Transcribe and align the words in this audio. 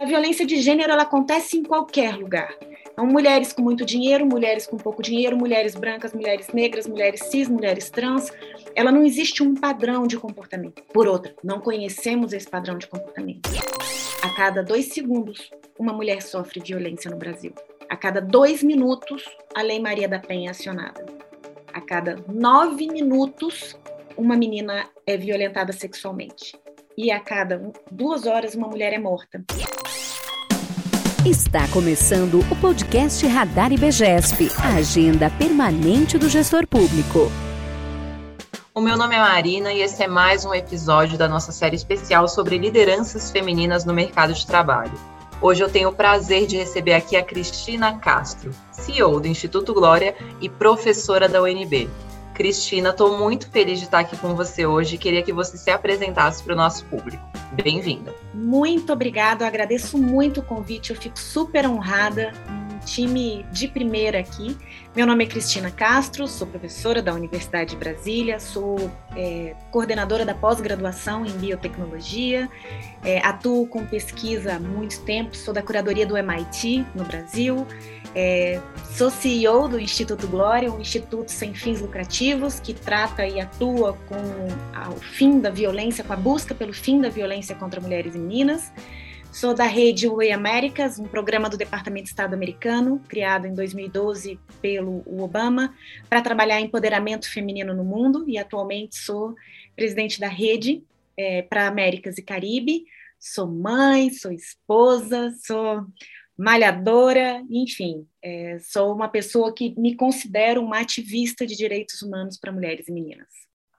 A 0.00 0.06
violência 0.06 0.46
de 0.46 0.60
gênero 0.60 0.92
ela 0.92 1.02
acontece 1.02 1.56
em 1.58 1.64
qualquer 1.64 2.14
lugar. 2.14 2.54
Então, 2.92 3.04
mulheres 3.04 3.52
com 3.52 3.62
muito 3.62 3.84
dinheiro, 3.84 4.24
mulheres 4.24 4.64
com 4.64 4.76
pouco 4.76 5.02
dinheiro, 5.02 5.36
mulheres 5.36 5.74
brancas, 5.74 6.12
mulheres 6.12 6.48
negras, 6.52 6.86
mulheres 6.86 7.20
cis, 7.24 7.48
mulheres 7.48 7.90
trans. 7.90 8.30
Ela 8.76 8.92
não 8.92 9.04
existe 9.04 9.42
um 9.42 9.54
padrão 9.54 10.06
de 10.06 10.16
comportamento. 10.16 10.84
Por 10.92 11.08
outra, 11.08 11.34
não 11.42 11.60
conhecemos 11.60 12.32
esse 12.32 12.48
padrão 12.48 12.78
de 12.78 12.86
comportamento. 12.86 13.50
A 14.22 14.28
cada 14.36 14.62
dois 14.62 14.86
segundos, 14.86 15.50
uma 15.76 15.92
mulher 15.92 16.22
sofre 16.22 16.60
violência 16.60 17.10
no 17.10 17.16
Brasil. 17.16 17.52
A 17.88 17.96
cada 17.96 18.20
dois 18.20 18.62
minutos, 18.62 19.24
a 19.52 19.62
Lei 19.62 19.80
Maria 19.80 20.08
da 20.08 20.20
Penha 20.20 20.48
é 20.48 20.50
acionada. 20.50 21.06
A 21.72 21.80
cada 21.80 22.16
nove 22.28 22.86
minutos, 22.86 23.76
uma 24.16 24.36
menina 24.36 24.88
é 25.04 25.16
violentada 25.16 25.72
sexualmente. 25.72 26.56
E 26.96 27.10
a 27.10 27.18
cada 27.18 27.72
duas 27.90 28.26
horas, 28.26 28.54
uma 28.54 28.68
mulher 28.68 28.92
é 28.92 28.98
morta. 28.98 29.44
Está 31.26 31.66
começando 31.68 32.38
o 32.48 32.56
podcast 32.60 33.26
Radar 33.26 33.72
IBGESP, 33.72 34.52
a 34.62 34.76
agenda 34.76 35.28
permanente 35.28 36.16
do 36.16 36.28
gestor 36.28 36.64
público. 36.64 37.30
O 38.72 38.80
meu 38.80 38.96
nome 38.96 39.16
é 39.16 39.18
Marina 39.18 39.72
e 39.72 39.82
esse 39.82 40.00
é 40.00 40.06
mais 40.06 40.44
um 40.44 40.54
episódio 40.54 41.18
da 41.18 41.28
nossa 41.28 41.50
série 41.50 41.74
especial 41.74 42.28
sobre 42.28 42.56
lideranças 42.56 43.32
femininas 43.32 43.84
no 43.84 43.92
mercado 43.92 44.32
de 44.32 44.46
trabalho. 44.46 44.92
Hoje 45.42 45.60
eu 45.60 45.68
tenho 45.68 45.88
o 45.88 45.94
prazer 45.94 46.46
de 46.46 46.56
receber 46.56 46.94
aqui 46.94 47.16
a 47.16 47.22
Cristina 47.22 47.98
Castro, 47.98 48.52
CEO 48.70 49.18
do 49.18 49.26
Instituto 49.26 49.74
Glória 49.74 50.14
e 50.40 50.48
professora 50.48 51.28
da 51.28 51.42
UNB. 51.42 51.90
Cristina, 52.38 52.90
estou 52.90 53.18
muito 53.18 53.50
feliz 53.50 53.80
de 53.80 53.86
estar 53.86 53.98
aqui 53.98 54.16
com 54.16 54.36
você 54.36 54.64
hoje 54.64 54.96
queria 54.96 55.24
que 55.24 55.32
você 55.32 55.58
se 55.58 55.72
apresentasse 55.72 56.40
para 56.40 56.52
o 56.52 56.56
nosso 56.56 56.84
público. 56.84 57.20
Bem-vinda. 57.52 58.14
Muito 58.32 58.92
obrigada, 58.92 59.44
agradeço 59.44 59.98
muito 59.98 60.38
o 60.38 60.42
convite, 60.44 60.90
eu 60.90 60.96
fico 60.96 61.18
super 61.18 61.66
honrada. 61.66 62.32
Um 62.48 62.78
time 62.78 63.44
de 63.50 63.66
primeira 63.66 64.20
aqui. 64.20 64.56
Meu 64.94 65.04
nome 65.04 65.24
é 65.24 65.26
Cristina 65.26 65.68
Castro, 65.68 66.28
sou 66.28 66.46
professora 66.46 67.02
da 67.02 67.12
Universidade 67.12 67.70
de 67.70 67.76
Brasília, 67.76 68.38
sou 68.38 68.88
é, 69.16 69.56
coordenadora 69.72 70.24
da 70.24 70.32
pós-graduação 70.32 71.26
em 71.26 71.32
biotecnologia, 71.32 72.48
é, 73.04 73.18
atuo 73.18 73.66
com 73.66 73.84
pesquisa 73.84 74.54
há 74.54 74.60
muito 74.60 75.00
tempo, 75.00 75.36
sou 75.36 75.52
da 75.52 75.60
curadoria 75.60 76.06
do 76.06 76.16
MIT 76.16 76.86
no 76.94 77.02
Brasil. 77.02 77.66
É, 78.20 78.60
sou 78.96 79.10
CEO 79.10 79.68
do 79.68 79.78
Instituto 79.78 80.26
Glória, 80.26 80.72
um 80.72 80.80
instituto 80.80 81.28
sem 81.28 81.54
fins 81.54 81.80
lucrativos 81.80 82.58
que 82.58 82.74
trata 82.74 83.24
e 83.24 83.38
atua 83.38 83.92
com 84.08 84.16
o 84.92 84.98
fim 84.98 85.38
da 85.38 85.50
violência, 85.50 86.02
com 86.02 86.12
a 86.12 86.16
busca 86.16 86.52
pelo 86.52 86.72
fim 86.72 87.00
da 87.00 87.08
violência 87.08 87.54
contra 87.54 87.80
mulheres 87.80 88.16
e 88.16 88.18
meninas. 88.18 88.72
Sou 89.30 89.54
da 89.54 89.66
rede 89.66 90.08
Way 90.08 90.32
Americas, 90.32 90.98
um 90.98 91.04
programa 91.04 91.48
do 91.48 91.56
Departamento 91.56 92.06
de 92.06 92.10
Estado 92.10 92.34
americano, 92.34 93.00
criado 93.06 93.46
em 93.46 93.54
2012 93.54 94.36
pelo 94.60 95.04
Obama, 95.06 95.72
para 96.10 96.20
trabalhar 96.20 96.60
empoderamento 96.60 97.30
feminino 97.30 97.72
no 97.72 97.84
mundo, 97.84 98.24
e 98.26 98.36
atualmente 98.36 98.96
sou 98.96 99.36
presidente 99.76 100.18
da 100.18 100.28
rede 100.28 100.82
é, 101.16 101.42
para 101.42 101.68
Américas 101.68 102.18
e 102.18 102.22
Caribe. 102.22 102.84
Sou 103.16 103.46
mãe, 103.46 104.10
sou 104.10 104.32
esposa, 104.32 105.32
sou 105.40 105.86
malhadora, 106.38 107.42
enfim, 107.50 108.06
é, 108.22 108.58
sou 108.60 108.94
uma 108.94 109.08
pessoa 109.08 109.52
que 109.52 109.74
me 109.78 109.96
considero 109.96 110.62
uma 110.62 110.78
ativista 110.78 111.44
de 111.44 111.56
direitos 111.56 112.00
humanos 112.00 112.38
para 112.38 112.52
mulheres 112.52 112.86
e 112.86 112.92
meninas. 112.92 113.26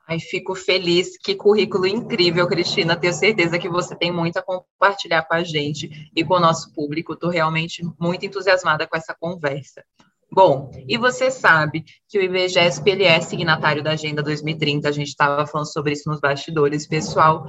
Ai, 0.06 0.20
fico 0.20 0.56
feliz, 0.56 1.18
que 1.18 1.36
currículo 1.36 1.86
incrível, 1.86 2.48
Cristina. 2.48 2.98
Tenho 2.98 3.14
certeza 3.14 3.60
que 3.60 3.70
você 3.70 3.96
tem 3.96 4.12
muito 4.12 4.38
a 4.38 4.42
compartilhar 4.42 5.22
com 5.24 5.36
a 5.36 5.44
gente 5.44 6.10
e 6.16 6.24
com 6.24 6.34
o 6.34 6.40
nosso 6.40 6.74
público. 6.74 7.14
Estou 7.14 7.30
realmente 7.30 7.84
muito 8.00 8.26
entusiasmada 8.26 8.88
com 8.88 8.98
essa 8.98 9.16
conversa. 9.18 9.84
Bom, 10.32 10.72
e 10.88 10.98
você 10.98 11.32
sabe 11.32 11.86
que 12.08 12.20
o 12.20 12.22
IBGESP 12.22 12.90
ele 12.90 13.04
é 13.04 13.22
signatário 13.22 13.84
da 13.84 13.92
Agenda 13.92 14.22
2030, 14.22 14.88
a 14.88 14.92
gente 14.92 15.08
estava 15.08 15.46
falando 15.48 15.72
sobre 15.72 15.94
isso 15.94 16.10
nos 16.10 16.20
bastidores, 16.20 16.88
pessoal, 16.88 17.48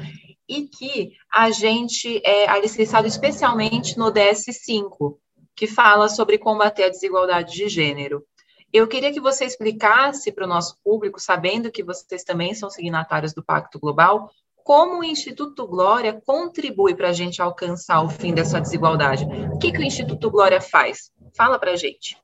e 0.51 0.67
que 0.67 1.13
a 1.33 1.53
gente 1.53 2.21
é 2.25 2.51
alicerçado 2.51 3.07
especialmente 3.07 3.97
no 3.97 4.13
DS5, 4.13 5.17
que 5.55 5.69
fala 5.69 6.09
sobre 6.09 6.39
combater 6.39 6.83
a 6.83 6.89
desigualdade 6.89 7.55
de 7.55 7.69
gênero. 7.69 8.25
Eu 8.73 8.89
queria 8.89 9.13
que 9.13 9.21
você 9.21 9.45
explicasse 9.45 10.33
para 10.33 10.45
o 10.45 10.49
nosso 10.49 10.77
público, 10.83 11.21
sabendo 11.21 11.71
que 11.71 11.85
vocês 11.85 12.25
também 12.25 12.53
são 12.53 12.69
signatários 12.69 13.33
do 13.33 13.45
Pacto 13.45 13.79
Global, 13.79 14.29
como 14.65 14.99
o 14.99 15.05
Instituto 15.05 15.67
Glória 15.69 16.21
contribui 16.27 16.97
para 16.97 17.11
a 17.11 17.13
gente 17.13 17.41
alcançar 17.41 18.03
o 18.03 18.09
fim 18.09 18.35
dessa 18.35 18.61
desigualdade. 18.61 19.25
O 19.55 19.59
que, 19.59 19.71
que 19.71 19.79
o 19.79 19.85
Instituto 19.85 20.31
Glória 20.31 20.61
faz? 20.61 21.13
Fala 21.37 21.61
para 21.61 21.73
a 21.73 21.77
gente. 21.77 22.17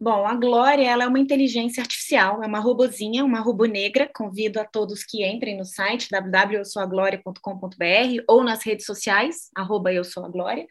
Bom, 0.00 0.24
a 0.24 0.36
Glória 0.36 0.88
ela 0.88 1.02
é 1.02 1.08
uma 1.08 1.18
inteligência 1.18 1.80
artificial, 1.80 2.40
é 2.40 2.46
uma 2.46 2.60
robozinha, 2.60 3.24
uma 3.24 3.40
robô 3.40 3.64
negra. 3.64 4.08
Convido 4.14 4.60
a 4.60 4.64
todos 4.64 5.02
que 5.02 5.26
entrem 5.26 5.56
no 5.56 5.64
site 5.64 6.08
www.eusouaglória.com.br 6.08 8.22
ou 8.28 8.44
nas 8.44 8.62
redes 8.62 8.86
sociais, 8.86 9.50
arroba 9.56 9.92
eu 9.92 10.04
sou 10.04 10.24
a 10.24 10.28
Glória. 10.28 10.68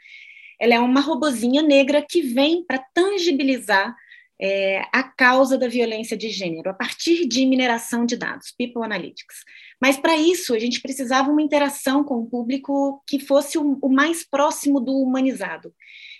Ela 0.58 0.76
é 0.76 0.80
uma 0.80 1.02
robozinha 1.02 1.62
negra 1.62 2.02
que 2.02 2.22
vem 2.22 2.64
para 2.66 2.80
tangibilizar 2.94 3.94
é, 4.40 4.84
a 4.94 5.04
causa 5.04 5.58
da 5.58 5.68
violência 5.68 6.16
de 6.16 6.30
gênero 6.30 6.70
a 6.70 6.74
partir 6.74 7.28
de 7.28 7.46
mineração 7.46 8.06
de 8.06 8.16
dados, 8.16 8.54
People 8.58 8.86
Analytics. 8.86 9.44
Mas 9.82 9.98
para 9.98 10.16
isso 10.16 10.54
a 10.54 10.60
gente 10.60 10.82
precisava 10.82 11.30
uma 11.30 11.42
interação 11.42 12.04
com 12.04 12.22
o 12.22 12.28
público 12.28 13.04
que 13.06 13.20
fosse 13.20 13.58
o, 13.58 13.78
o 13.82 13.90
mais 13.90 14.24
próximo 14.24 14.80
do 14.80 14.94
humanizado. 14.94 15.74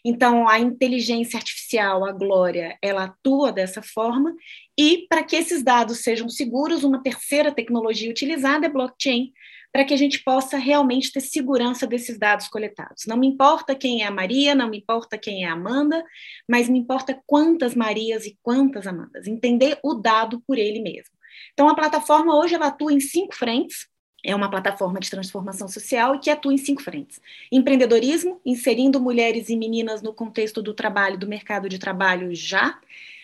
Então, 0.04 0.48
a 0.48 0.60
inteligência 0.60 1.38
artificial, 1.38 2.06
a 2.06 2.12
Glória, 2.12 2.78
ela 2.82 3.06
atua 3.06 3.52
dessa 3.52 3.82
forma, 3.82 4.34
e 4.78 5.06
para 5.10 5.24
que 5.24 5.36
esses 5.36 5.64
dados 5.64 6.00
sejam 6.00 6.30
seguros, 6.30 6.84
uma 6.84 7.02
terceira 7.02 7.52
tecnologia 7.52 8.10
utilizada 8.10 8.66
é 8.66 8.70
blockchain, 8.70 9.32
para 9.72 9.84
que 9.86 9.94
a 9.94 9.98
gente 9.98 10.24
possa 10.24 10.58
realmente 10.58 11.12
ter 11.12 11.22
segurança 11.22 11.86
desses 11.86 12.18
dados 12.18 12.48
coletados. 12.48 13.04
Não 13.06 13.18
me 13.18 13.28
importa 13.28 13.76
quem 13.76 14.02
é 14.02 14.08
a 14.08 14.12
Maria, 14.12 14.56
não 14.56 14.70
me 14.70 14.80
importa 14.80 15.18
quem 15.18 15.44
é 15.44 15.48
a 15.48 15.54
Amanda, 15.54 16.04
mas 16.50 16.70
me 16.70 16.80
importa 16.80 17.22
quantas 17.26 17.76
Marias 17.76 18.26
e 18.26 18.38
quantas 18.42 18.88
Amandas, 18.88 19.28
entender 19.28 19.78
o 19.84 19.94
dado 19.94 20.42
por 20.48 20.58
ele 20.58 20.80
mesmo. 20.80 21.16
Então, 21.54 21.70
a 21.70 21.76
plataforma 21.76 22.36
hoje 22.36 22.56
ela 22.56 22.68
atua 22.68 22.94
em 22.94 23.00
cinco 23.00 23.36
frentes, 23.36 23.88
é 24.24 24.36
uma 24.36 24.50
plataforma 24.50 25.00
de 25.00 25.10
transformação 25.10 25.68
social 25.68 26.16
e 26.16 26.20
que 26.20 26.30
atua 26.30 26.54
em 26.54 26.58
cinco 26.58 26.82
frentes: 26.82 27.22
empreendedorismo, 27.52 28.40
inserindo 28.46 29.00
mulheres 29.00 29.50
e 29.50 29.56
meninas 29.56 30.02
no 30.02 30.14
contexto 30.14 30.62
do 30.62 30.74
trabalho, 30.74 31.18
do 31.18 31.28
mercado 31.28 31.70
de 31.70 31.80
trabalho 31.80 32.34
já, 32.34 32.80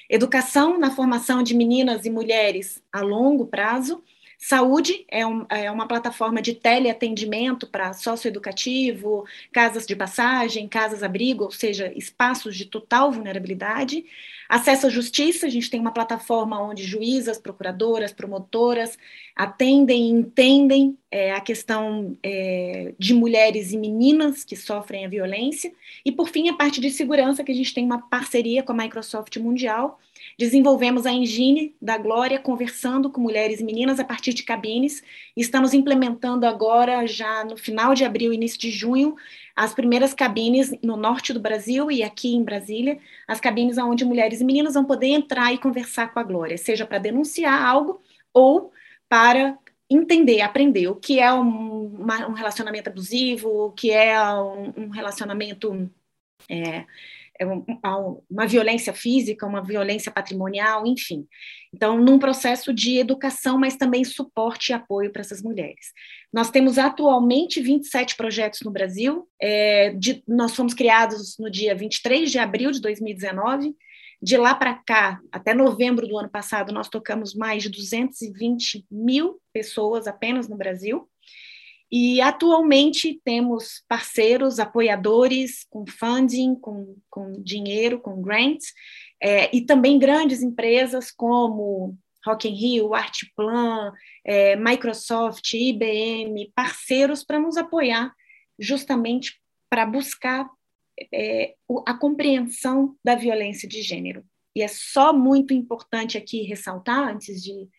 educação 0.09 0.77
na 0.79 0.91
formação 0.91 1.43
de 1.43 1.55
meninas 1.55 2.05
e 2.05 2.09
mulheres 2.09 2.81
a 2.91 3.01
longo 3.01 3.45
prazo, 3.45 4.03
Saúde 4.37 5.05
é, 5.09 5.25
um, 5.25 5.45
é, 5.49 5.71
uma 5.71 5.87
plataforma 5.87 6.41
de 6.41 6.53
teleatendimento 6.53 7.67
para 7.67 7.93
socioeducativo, 7.93 9.25
casas 9.51 9.85
de 9.85 9.95
passagem, 9.95 10.67
casas-abrigo, 10.67 11.45
ou 11.45 11.51
seja, 11.51 11.91
espaços 11.95 12.55
de 12.55 12.65
total 12.65 13.11
vulnerabilidade. 13.11 14.05
Acesso 14.49 14.87
à 14.87 14.89
justiça, 14.89 15.47
a 15.47 15.49
gente 15.49 15.69
tem 15.69 15.79
uma 15.79 15.93
plataforma 15.93 16.61
onde 16.61 16.83
juízas, 16.83 17.37
procuradoras, 17.37 18.11
promotoras 18.11 18.97
atendem 19.35 20.07
e 20.07 20.11
entendem 20.11 20.97
é, 21.09 21.31
a 21.31 21.41
questão 21.41 22.17
é, 22.21 22.93
de 22.99 23.13
mulheres 23.13 23.71
e 23.71 23.77
meninas 23.77 24.43
que 24.43 24.55
sofrem 24.55 25.05
a 25.05 25.09
violência. 25.09 25.73
E, 26.05 26.11
por 26.11 26.29
fim, 26.29 26.49
a 26.49 26.53
parte 26.53 26.81
de 26.81 26.91
segurança, 26.91 27.43
que 27.43 27.51
a 27.51 27.55
gente 27.55 27.73
tem 27.73 27.85
uma 27.85 28.09
parceria 28.09 28.61
com 28.61 28.73
a 28.73 28.75
Microsoft 28.75 29.37
Mundial, 29.37 29.99
Desenvolvemos 30.37 31.05
a 31.05 31.11
engine 31.11 31.75
da 31.81 31.97
Glória 31.97 32.39
conversando 32.39 33.09
com 33.09 33.21
mulheres 33.21 33.59
e 33.59 33.63
meninas 33.63 33.99
a 33.99 34.03
partir 34.03 34.33
de 34.33 34.43
cabines. 34.43 35.03
Estamos 35.35 35.73
implementando 35.73 36.45
agora, 36.45 37.05
já 37.05 37.43
no 37.45 37.55
final 37.55 37.93
de 37.93 38.03
abril, 38.03 38.33
início 38.33 38.59
de 38.59 38.71
junho, 38.71 39.15
as 39.55 39.73
primeiras 39.73 40.13
cabines 40.13 40.73
no 40.81 40.97
norte 40.97 41.33
do 41.33 41.39
Brasil 41.39 41.91
e 41.91 42.01
aqui 42.03 42.33
em 42.33 42.43
Brasília, 42.43 42.99
as 43.27 43.39
cabines 43.39 43.77
onde 43.77 44.03
mulheres 44.03 44.41
e 44.41 44.45
meninas 44.45 44.73
vão 44.73 44.85
poder 44.85 45.07
entrar 45.07 45.53
e 45.53 45.59
conversar 45.59 46.13
com 46.13 46.19
a 46.19 46.23
Glória, 46.23 46.57
seja 46.57 46.85
para 46.85 46.97
denunciar 46.97 47.63
algo 47.63 48.01
ou 48.33 48.71
para 49.07 49.57
entender, 49.89 50.41
aprender 50.41 50.87
o 50.87 50.95
que 50.95 51.19
é 51.19 51.31
um, 51.31 52.03
um 52.03 52.33
relacionamento 52.33 52.89
abusivo, 52.89 53.67
o 53.67 53.71
que 53.71 53.91
é 53.91 54.19
um, 54.33 54.73
um 54.85 54.89
relacionamento 54.89 55.89
é 56.49 56.85
uma 58.29 58.45
violência 58.45 58.93
física, 58.93 59.45
uma 59.45 59.63
violência 59.63 60.11
patrimonial, 60.11 60.85
enfim. 60.85 61.25
Então, 61.73 61.97
num 61.97 62.19
processo 62.19 62.73
de 62.73 62.97
educação, 62.97 63.57
mas 63.57 63.75
também 63.75 64.03
suporte 64.03 64.69
e 64.69 64.73
apoio 64.73 65.11
para 65.11 65.21
essas 65.21 65.41
mulheres. 65.41 65.91
Nós 66.31 66.51
temos 66.51 66.77
atualmente 66.77 67.61
27 67.61 68.15
projetos 68.15 68.61
no 68.61 68.71
Brasil, 68.71 69.27
é, 69.41 69.91
de, 69.91 70.23
nós 70.27 70.55
fomos 70.55 70.73
criados 70.73 71.35
no 71.39 71.49
dia 71.49 71.75
23 71.75 72.31
de 72.31 72.39
abril 72.39 72.71
de 72.71 72.81
2019. 72.81 73.75
De 74.21 74.37
lá 74.37 74.55
para 74.55 74.75
cá, 74.75 75.19
até 75.31 75.53
novembro 75.53 76.07
do 76.07 76.17
ano 76.17 76.29
passado, 76.29 76.71
nós 76.71 76.87
tocamos 76.87 77.33
mais 77.33 77.61
de 77.61 77.69
220 77.69 78.85
mil 78.89 79.37
pessoas 79.51 80.07
apenas 80.07 80.47
no 80.47 80.55
Brasil. 80.55 81.09
E 81.95 82.19
atualmente 82.21 83.21
temos 83.23 83.83
parceiros, 83.87 84.57
apoiadores 84.57 85.63
com 85.69 85.85
funding, 85.85 86.55
com, 86.55 86.95
com 87.07 87.33
dinheiro, 87.33 87.99
com 87.99 88.19
grants, 88.19 88.73
é, 89.21 89.55
e 89.55 89.61
também 89.61 89.99
grandes 89.99 90.41
empresas 90.41 91.11
como 91.11 91.95
Rock 92.25 92.49
in 92.49 92.55
Rio, 92.55 92.95
Artplan, 92.95 93.93
é, 94.25 94.55
Microsoft, 94.55 95.53
IBM, 95.53 96.51
parceiros 96.55 97.23
para 97.23 97.39
nos 97.39 97.57
apoiar 97.57 98.11
justamente 98.57 99.39
para 99.69 99.85
buscar 99.85 100.49
é, 101.13 101.53
a 101.85 101.93
compreensão 101.93 102.95
da 103.05 103.13
violência 103.13 103.69
de 103.69 103.83
gênero. 103.83 104.25
E 104.55 104.63
é 104.63 104.67
só 104.67 105.13
muito 105.13 105.53
importante 105.53 106.17
aqui 106.17 106.41
ressaltar, 106.41 107.07
antes 107.07 107.39
de, 107.43 107.69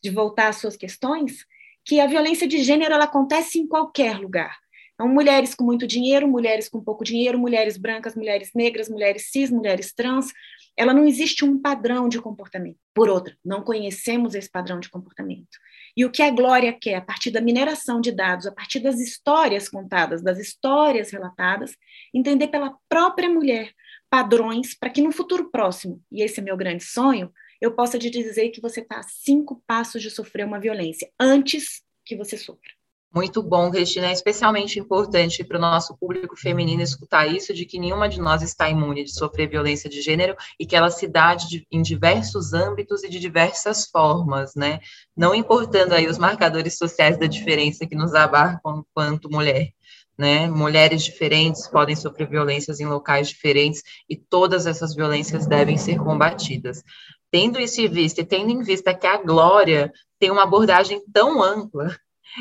de 0.00 0.10
voltar 0.10 0.46
às 0.46 0.58
suas 0.58 0.76
questões, 0.76 1.44
que 1.84 2.00
a 2.00 2.06
violência 2.06 2.46
de 2.46 2.62
gênero 2.62 2.94
ela 2.94 3.04
acontece 3.04 3.58
em 3.58 3.66
qualquer 3.66 4.18
lugar. 4.18 4.56
Então, 4.94 5.08
mulheres 5.08 5.54
com 5.54 5.64
muito 5.64 5.86
dinheiro, 5.86 6.28
mulheres 6.28 6.68
com 6.68 6.80
pouco 6.80 7.02
dinheiro, 7.04 7.38
mulheres 7.38 7.76
brancas, 7.76 8.14
mulheres 8.14 8.50
negras, 8.54 8.88
mulheres 8.88 9.28
cis, 9.30 9.50
mulheres 9.50 9.92
trans, 9.92 10.32
ela 10.76 10.94
não 10.94 11.06
existe 11.06 11.44
um 11.44 11.60
padrão 11.60 12.08
de 12.08 12.20
comportamento. 12.20 12.78
Por 12.94 13.08
outra, 13.08 13.36
não 13.44 13.62
conhecemos 13.62 14.34
esse 14.34 14.50
padrão 14.50 14.78
de 14.78 14.88
comportamento. 14.88 15.58
E 15.96 16.04
o 16.04 16.10
que 16.10 16.22
a 16.22 16.30
Glória 16.30 16.72
quer, 16.72 16.96
a 16.96 17.00
partir 17.00 17.30
da 17.30 17.40
mineração 17.40 18.00
de 18.00 18.12
dados, 18.12 18.46
a 18.46 18.52
partir 18.52 18.80
das 18.80 19.00
histórias 19.00 19.68
contadas, 19.68 20.22
das 20.22 20.38
histórias 20.38 21.10
relatadas, 21.10 21.76
entender 22.12 22.48
pela 22.48 22.76
própria 22.88 23.28
mulher 23.28 23.72
padrões 24.08 24.76
para 24.78 24.90
que 24.90 25.02
no 25.02 25.10
futuro 25.10 25.50
próximo, 25.50 26.00
e 26.10 26.22
esse 26.22 26.38
é 26.38 26.42
meu 26.42 26.56
grande 26.56 26.84
sonho, 26.84 27.32
eu 27.60 27.72
possa 27.74 27.98
te 27.98 28.10
dizer 28.10 28.50
que 28.50 28.60
você 28.60 28.80
está 28.80 29.00
a 29.00 29.02
cinco 29.02 29.62
passos 29.66 30.02
de 30.02 30.10
sofrer 30.10 30.46
uma 30.46 30.60
violência, 30.60 31.10
antes 31.18 31.82
que 32.04 32.16
você 32.16 32.36
sofra. 32.36 32.70
Muito 33.14 33.40
bom, 33.40 33.70
Cristina. 33.70 34.08
É 34.08 34.12
especialmente 34.12 34.80
importante 34.80 35.44
para 35.44 35.56
o 35.56 35.60
nosso 35.60 35.96
público 35.96 36.36
feminino 36.36 36.82
escutar 36.82 37.28
isso, 37.28 37.54
de 37.54 37.64
que 37.64 37.78
nenhuma 37.78 38.08
de 38.08 38.20
nós 38.20 38.42
está 38.42 38.68
imune 38.68 39.04
de 39.04 39.14
sofrer 39.14 39.48
violência 39.48 39.88
de 39.88 40.02
gênero 40.02 40.36
e 40.58 40.66
que 40.66 40.74
ela 40.74 40.90
se 40.90 41.06
dá 41.06 41.32
de, 41.36 41.64
em 41.70 41.80
diversos 41.80 42.52
âmbitos 42.52 43.04
e 43.04 43.08
de 43.08 43.20
diversas 43.20 43.86
formas, 43.86 44.56
né? 44.56 44.80
Não 45.16 45.32
importando 45.32 45.94
aí 45.94 46.08
os 46.08 46.18
marcadores 46.18 46.76
sociais 46.76 47.16
da 47.16 47.26
diferença 47.26 47.86
que 47.86 47.94
nos 47.94 48.14
abarcam 48.14 48.84
enquanto 48.90 49.30
mulher. 49.30 49.72
Né? 50.16 50.48
Mulheres 50.48 51.02
diferentes 51.02 51.66
podem 51.66 51.96
sofrer 51.96 52.28
violências 52.28 52.78
em 52.78 52.86
locais 52.86 53.28
diferentes 53.28 53.82
e 54.08 54.16
todas 54.16 54.66
essas 54.66 54.94
violências 54.94 55.46
devem 55.46 55.76
ser 55.76 55.98
combatidas. 55.98 56.82
Tendo 57.30 57.58
isso 57.58 57.80
em 57.80 57.88
vista 57.88 58.20
e 58.20 58.24
tendo 58.24 58.50
em 58.50 58.62
vista 58.62 58.94
que 58.94 59.06
a 59.06 59.16
Glória 59.16 59.92
tem 60.20 60.30
uma 60.30 60.44
abordagem 60.44 61.02
tão 61.12 61.42
ampla, 61.42 61.94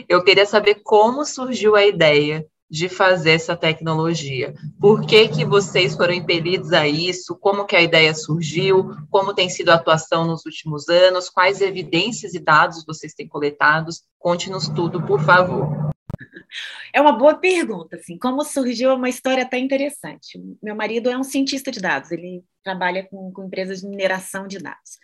eu 0.08 0.24
queria 0.24 0.46
saber 0.46 0.82
como 0.84 1.26
surgiu 1.26 1.76
a 1.76 1.86
ideia 1.86 2.46
de 2.70 2.90
fazer 2.90 3.34
essa 3.34 3.56
tecnologia. 3.56 4.56
Por 4.80 5.06
que, 5.06 5.28
que 5.28 5.46
vocês 5.46 5.96
foram 5.96 6.14
impelidos 6.14 6.74
a 6.74 6.88
isso? 6.88 7.36
Como 7.36 7.66
que 7.66 7.76
a 7.76 7.82
ideia 7.82 8.16
surgiu? 8.16 8.96
Como 9.12 9.34
tem 9.34 9.48
sido 9.48 9.70
a 9.70 9.76
atuação 9.76 10.26
nos 10.26 10.44
últimos 10.44 10.90
anos? 10.90 11.30
Quais 11.30 11.62
evidências 11.62 12.34
e 12.34 12.40
dados 12.40 12.84
vocês 12.84 13.14
têm 13.14 13.28
coletados? 13.28 14.02
Conte-nos 14.18 14.68
tudo, 14.70 15.00
por 15.04 15.22
favor. 15.22 15.93
É 16.94 17.02
uma 17.02 17.12
boa 17.12 17.36
pergunta, 17.36 17.96
assim, 17.96 18.18
como 18.18 18.44
surgiu 18.44 18.94
uma 18.94 19.10
história 19.10 19.44
até 19.44 19.58
interessante. 19.58 20.40
Meu 20.62 20.76
marido 20.76 21.10
é 21.10 21.18
um 21.18 21.24
cientista 21.24 21.72
de 21.72 21.80
dados, 21.80 22.12
ele 22.12 22.44
trabalha 22.64 23.04
com, 23.04 23.32
com 23.32 23.46
empresas 23.46 23.82
de 23.82 23.88
mineração 23.88 24.48
de 24.48 24.60
dados. 24.60 25.00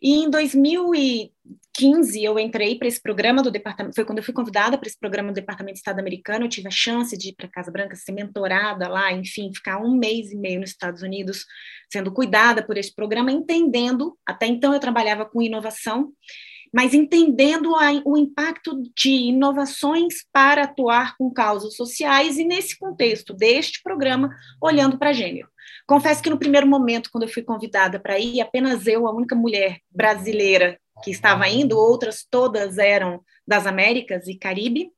E 0.00 0.16
em 0.16 0.30
2015 0.30 2.22
eu 2.22 2.38
entrei 2.38 2.78
para 2.78 2.86
esse 2.86 3.00
programa 3.00 3.42
do 3.42 3.50
departamento, 3.50 3.94
foi 3.94 4.04
quando 4.04 4.18
eu 4.18 4.24
fui 4.24 4.34
convidada 4.34 4.76
para 4.76 4.86
esse 4.86 4.98
programa 4.98 5.30
do 5.30 5.34
Departamento 5.34 5.74
de 5.74 5.78
Estado 5.78 5.98
americano, 6.00 6.44
eu 6.44 6.48
tive 6.48 6.68
a 6.68 6.70
chance 6.70 7.16
de 7.16 7.30
ir 7.30 7.34
para 7.34 7.46
a 7.46 7.50
Casa 7.50 7.70
Branca, 7.70 7.96
ser 7.96 8.12
mentorada 8.12 8.88
lá, 8.88 9.12
enfim, 9.12 9.52
ficar 9.54 9.78
um 9.78 9.96
mês 9.96 10.30
e 10.30 10.36
meio 10.36 10.60
nos 10.60 10.70
Estados 10.70 11.02
Unidos 11.02 11.46
sendo 11.90 12.12
cuidada 12.12 12.62
por 12.62 12.76
esse 12.76 12.94
programa, 12.94 13.32
entendendo, 13.32 14.18
até 14.26 14.46
então 14.46 14.74
eu 14.74 14.80
trabalhava 14.80 15.24
com 15.24 15.40
inovação, 15.40 16.12
mas 16.76 16.92
entendendo 16.92 17.74
a, 17.74 18.02
o 18.04 18.18
impacto 18.18 18.82
de 18.94 19.08
inovações 19.08 20.26
para 20.30 20.64
atuar 20.64 21.16
com 21.16 21.32
causas 21.32 21.74
sociais 21.74 22.36
e, 22.36 22.44
nesse 22.44 22.78
contexto 22.78 23.32
deste 23.32 23.82
programa, 23.82 24.28
olhando 24.60 24.98
para 24.98 25.14
gênero. 25.14 25.48
Confesso 25.86 26.22
que 26.22 26.28
no 26.28 26.38
primeiro 26.38 26.66
momento, 26.66 27.08
quando 27.10 27.22
eu 27.22 27.30
fui 27.30 27.42
convidada 27.42 27.98
para 27.98 28.18
ir, 28.18 28.42
apenas 28.42 28.86
eu, 28.86 29.06
a 29.06 29.10
única 29.10 29.34
mulher 29.34 29.78
brasileira 29.90 30.78
que 31.02 31.10
estava 31.10 31.48
indo, 31.48 31.78
outras 31.78 32.26
todas 32.30 32.76
eram 32.76 33.22
das 33.48 33.66
Américas 33.66 34.28
e 34.28 34.36
Caribe, 34.36 34.90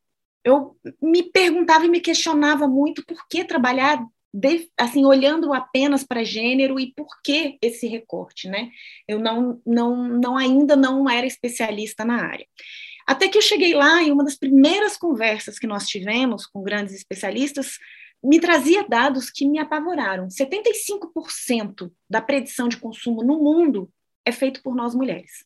eu 0.43 0.77
me 1.01 1.31
perguntava 1.31 1.87
e 1.87 1.89
me 1.89 2.01
questionava 2.01 2.67
muito 2.67 3.07
por 3.07 3.29
que 3.29 3.45
trabalhar 3.45 4.05
de, 4.39 4.71
assim, 4.77 5.05
olhando 5.05 5.53
apenas 5.53 6.05
para 6.05 6.23
gênero 6.23 6.79
e 6.79 6.93
por 6.95 7.09
que 7.25 7.59
esse 7.61 7.89
recorte, 7.89 8.49
né? 8.49 8.71
Eu 9.07 9.19
não, 9.19 9.61
não, 9.67 10.09
não 10.09 10.37
ainda 10.37 10.77
não 10.77 11.11
era 11.11 11.27
especialista 11.27 12.05
na 12.05 12.25
área. 12.25 12.47
Até 13.05 13.27
que 13.27 13.37
eu 13.37 13.43
cheguei 13.43 13.75
lá 13.75 14.03
e 14.03 14.13
uma 14.13 14.23
das 14.23 14.37
primeiras 14.37 14.97
conversas 14.97 15.59
que 15.59 15.67
nós 15.67 15.89
tivemos 15.89 16.47
com 16.47 16.63
grandes 16.63 16.95
especialistas 16.95 17.79
me 18.23 18.39
trazia 18.39 18.87
dados 18.87 19.31
que 19.31 19.47
me 19.47 19.59
apavoraram. 19.59 20.29
75% 20.29 21.91
da 22.09 22.21
predição 22.21 22.69
de 22.69 22.77
consumo 22.77 23.25
no 23.25 23.39
mundo 23.39 23.91
é 24.25 24.31
feito 24.31 24.63
por 24.63 24.75
nós 24.75 24.95
mulheres. 24.95 25.45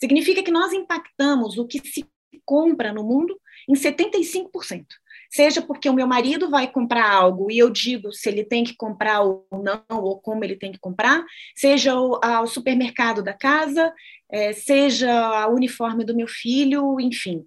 Significa 0.00 0.42
que 0.42 0.50
nós 0.50 0.72
impactamos 0.72 1.58
o 1.58 1.66
que 1.66 1.80
se 1.86 2.04
compra 2.44 2.92
no 2.92 3.04
mundo 3.04 3.38
em 3.68 3.74
75% 3.74 4.84
seja 5.32 5.62
porque 5.62 5.88
o 5.88 5.94
meu 5.94 6.06
marido 6.06 6.50
vai 6.50 6.70
comprar 6.70 7.10
algo 7.10 7.50
e 7.50 7.58
eu 7.58 7.70
digo 7.70 8.12
se 8.12 8.28
ele 8.28 8.44
tem 8.44 8.62
que 8.62 8.76
comprar 8.76 9.22
ou 9.22 9.46
não, 9.50 9.82
ou 9.88 10.20
como 10.20 10.44
ele 10.44 10.56
tem 10.56 10.70
que 10.70 10.78
comprar, 10.78 11.24
seja 11.56 11.98
o, 11.98 12.20
a, 12.22 12.42
o 12.42 12.46
supermercado 12.46 13.22
da 13.22 13.32
casa, 13.32 13.92
é, 14.30 14.52
seja 14.52 15.48
o 15.48 15.54
uniforme 15.54 16.04
do 16.04 16.14
meu 16.14 16.28
filho, 16.28 17.00
enfim. 17.00 17.44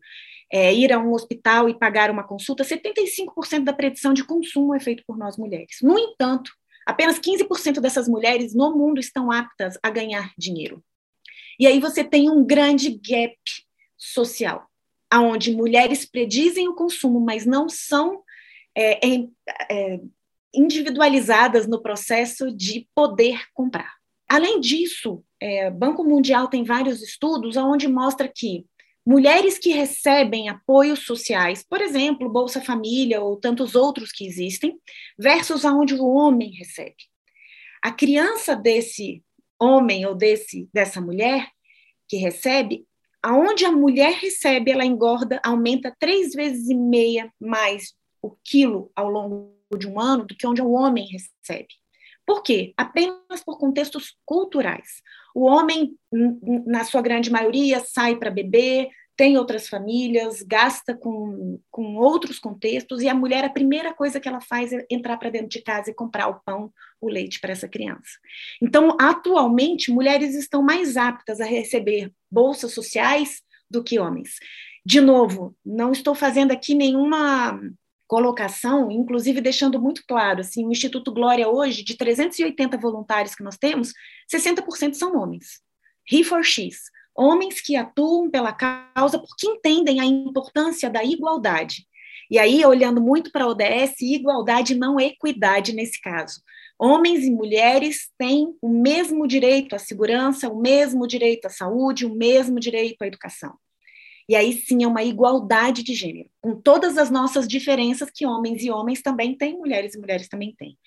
É, 0.51 0.73
ir 0.73 0.91
a 0.93 0.99
um 0.99 1.11
hospital 1.11 1.69
e 1.69 1.77
pagar 1.77 2.09
uma 2.09 2.23
consulta, 2.23 2.63
75% 2.63 3.63
da 3.63 3.73
predição 3.73 4.13
de 4.13 4.23
consumo 4.23 4.73
é 4.73 4.79
feito 4.79 5.03
por 5.05 5.17
nós 5.17 5.37
mulheres. 5.37 5.77
No 5.81 5.97
entanto, 5.97 6.51
apenas 6.85 7.19
15% 7.19 7.79
dessas 7.81 8.07
mulheres 8.07 8.55
no 8.55 8.75
mundo 8.75 8.99
estão 8.99 9.31
aptas 9.31 9.77
a 9.83 9.89
ganhar 9.89 10.31
dinheiro. 10.37 10.83
E 11.59 11.67
aí 11.67 11.79
você 11.79 12.03
tem 12.03 12.29
um 12.29 12.45
grande 12.45 12.89
gap 12.91 13.37
social 13.97 14.67
onde 15.19 15.55
mulheres 15.55 16.05
predizem 16.05 16.67
o 16.67 16.75
consumo, 16.75 17.19
mas 17.19 17.45
não 17.45 17.69
são 17.69 18.23
é, 18.75 18.99
é, 19.07 19.99
individualizadas 20.53 21.67
no 21.67 21.81
processo 21.81 22.51
de 22.51 22.87
poder 22.93 23.41
comprar. 23.53 23.93
Além 24.27 24.59
disso, 24.59 25.23
é, 25.39 25.69
Banco 25.69 26.03
Mundial 26.03 26.47
tem 26.47 26.63
vários 26.63 27.01
estudos 27.01 27.55
onde 27.57 27.87
mostra 27.87 28.27
que 28.27 28.65
mulheres 29.05 29.59
que 29.59 29.69
recebem 29.69 30.49
apoios 30.49 31.05
sociais, 31.05 31.63
por 31.63 31.79
exemplo, 31.79 32.29
Bolsa 32.29 32.59
Família 32.59 33.21
ou 33.21 33.37
tantos 33.37 33.75
outros 33.75 34.11
que 34.11 34.25
existem, 34.25 34.79
versus 35.17 35.63
aonde 35.63 35.93
o 35.93 36.07
homem 36.07 36.51
recebe. 36.51 36.95
A 37.83 37.91
criança 37.91 38.55
desse 38.55 39.23
homem 39.59 40.05
ou 40.05 40.15
desse 40.15 40.67
dessa 40.73 40.99
mulher 40.99 41.47
que 42.07 42.17
recebe 42.17 42.85
aonde 43.25 43.65
a 43.65 43.71
mulher 43.71 44.13
recebe, 44.13 44.69
ela 44.69 44.85
engorda, 44.85 45.41
aumenta 45.43 45.95
três 45.99 46.33
vezes 46.33 46.69
e 46.69 46.75
meia 46.75 47.33
mais 47.39 47.95
o 48.21 48.37
quilo 48.43 48.91
ao 48.95 49.09
longo 49.09 49.51
de 49.75 49.87
um 49.87 49.99
ano 49.99 50.25
do 50.25 50.35
que 50.35 50.45
onde 50.45 50.61
o 50.61 50.69
homem 50.69 51.07
recebe. 51.07 51.69
Por 52.23 52.43
quê? 52.43 52.75
Apenas 52.77 53.43
por 53.43 53.57
contextos 53.57 54.15
culturais. 54.23 55.01
O 55.33 55.45
homem, 55.45 55.97
na 56.67 56.83
sua 56.83 57.01
grande 57.01 57.31
maioria, 57.31 57.79
sai 57.79 58.15
para 58.15 58.29
beber, 58.29 58.89
tem 59.15 59.37
outras 59.37 59.69
famílias, 59.69 60.41
gasta 60.41 60.95
com, 60.95 61.59
com 61.71 61.95
outros 61.95 62.37
contextos, 62.37 63.01
e 63.01 63.07
a 63.07 63.15
mulher, 63.15 63.45
a 63.45 63.49
primeira 63.49 63.93
coisa 63.93 64.19
que 64.19 64.27
ela 64.27 64.41
faz 64.41 64.73
é 64.73 64.85
entrar 64.89 65.17
para 65.17 65.29
dentro 65.29 65.47
de 65.47 65.61
casa 65.61 65.89
e 65.89 65.93
comprar 65.93 66.27
o 66.27 66.41
pão, 66.45 66.71
o 66.99 67.07
leite 67.07 67.39
para 67.39 67.53
essa 67.53 67.67
criança. 67.67 68.19
Então, 68.61 68.95
atualmente, 68.99 69.91
mulheres 69.91 70.35
estão 70.35 70.61
mais 70.61 70.97
aptas 70.97 71.39
a 71.39 71.45
receber 71.45 72.11
bolsas 72.29 72.73
sociais 72.73 73.41
do 73.69 73.83
que 73.83 73.99
homens. 73.99 74.35
De 74.85 74.99
novo, 74.99 75.55
não 75.65 75.91
estou 75.91 76.13
fazendo 76.13 76.51
aqui 76.51 76.75
nenhuma 76.75 77.59
colocação, 78.07 78.91
inclusive 78.91 79.41
deixando 79.41 79.81
muito 79.81 80.03
claro, 80.07 80.41
assim, 80.41 80.65
o 80.65 80.71
Instituto 80.71 81.11
Glória 81.11 81.47
hoje, 81.47 81.83
de 81.83 81.97
380 81.97 82.77
voluntários 82.77 83.33
que 83.33 83.43
nós 83.43 83.57
temos, 83.57 83.93
60% 84.31 84.93
são 84.93 85.15
homens. 85.17 85.61
He 86.11 86.23
for 86.23 86.43
X 86.43 86.83
homens 87.15 87.61
que 87.61 87.75
atuam 87.75 88.29
pela 88.29 88.51
causa 88.51 89.17
porque 89.19 89.47
entendem 89.47 89.99
a 89.99 90.05
importância 90.05 90.89
da 90.89 91.03
igualdade. 91.03 91.87
E 92.29 92.39
aí, 92.39 92.65
olhando 92.65 92.99
muito 92.99 93.31
para 93.31 93.45
a 93.45 93.47
ODS, 93.47 94.01
igualdade 94.01 94.75
não 94.75 94.99
é 94.99 95.05
equidade 95.05 95.73
nesse 95.73 96.01
caso. 96.01 96.41
Homens 96.77 97.23
e 97.23 97.31
mulheres 97.31 98.09
têm 98.17 98.55
o 98.61 98.67
mesmo 98.67 99.27
direito 99.27 99.75
à 99.75 99.79
segurança, 99.79 100.49
o 100.49 100.59
mesmo 100.59 101.07
direito 101.07 101.45
à 101.45 101.49
saúde, 101.49 102.05
o 102.05 102.13
mesmo 102.13 102.59
direito 102.59 103.01
à 103.01 103.07
educação. 103.07 103.53
E 104.27 104.35
aí 104.35 104.53
sim 104.53 104.83
é 104.83 104.87
uma 104.87 105.03
igualdade 105.03 105.83
de 105.83 105.93
gênero, 105.93 106.29
com 106.41 106.59
todas 106.59 106.97
as 106.97 107.11
nossas 107.11 107.47
diferenças 107.47 108.09
que 108.11 108.25
homens 108.25 108.63
e 108.63 108.71
homens 108.71 109.01
também 109.01 109.37
têm, 109.37 109.57
mulheres 109.57 109.93
e 109.93 109.99
mulheres 109.99 110.27
também 110.27 110.55
têm. 110.57 110.77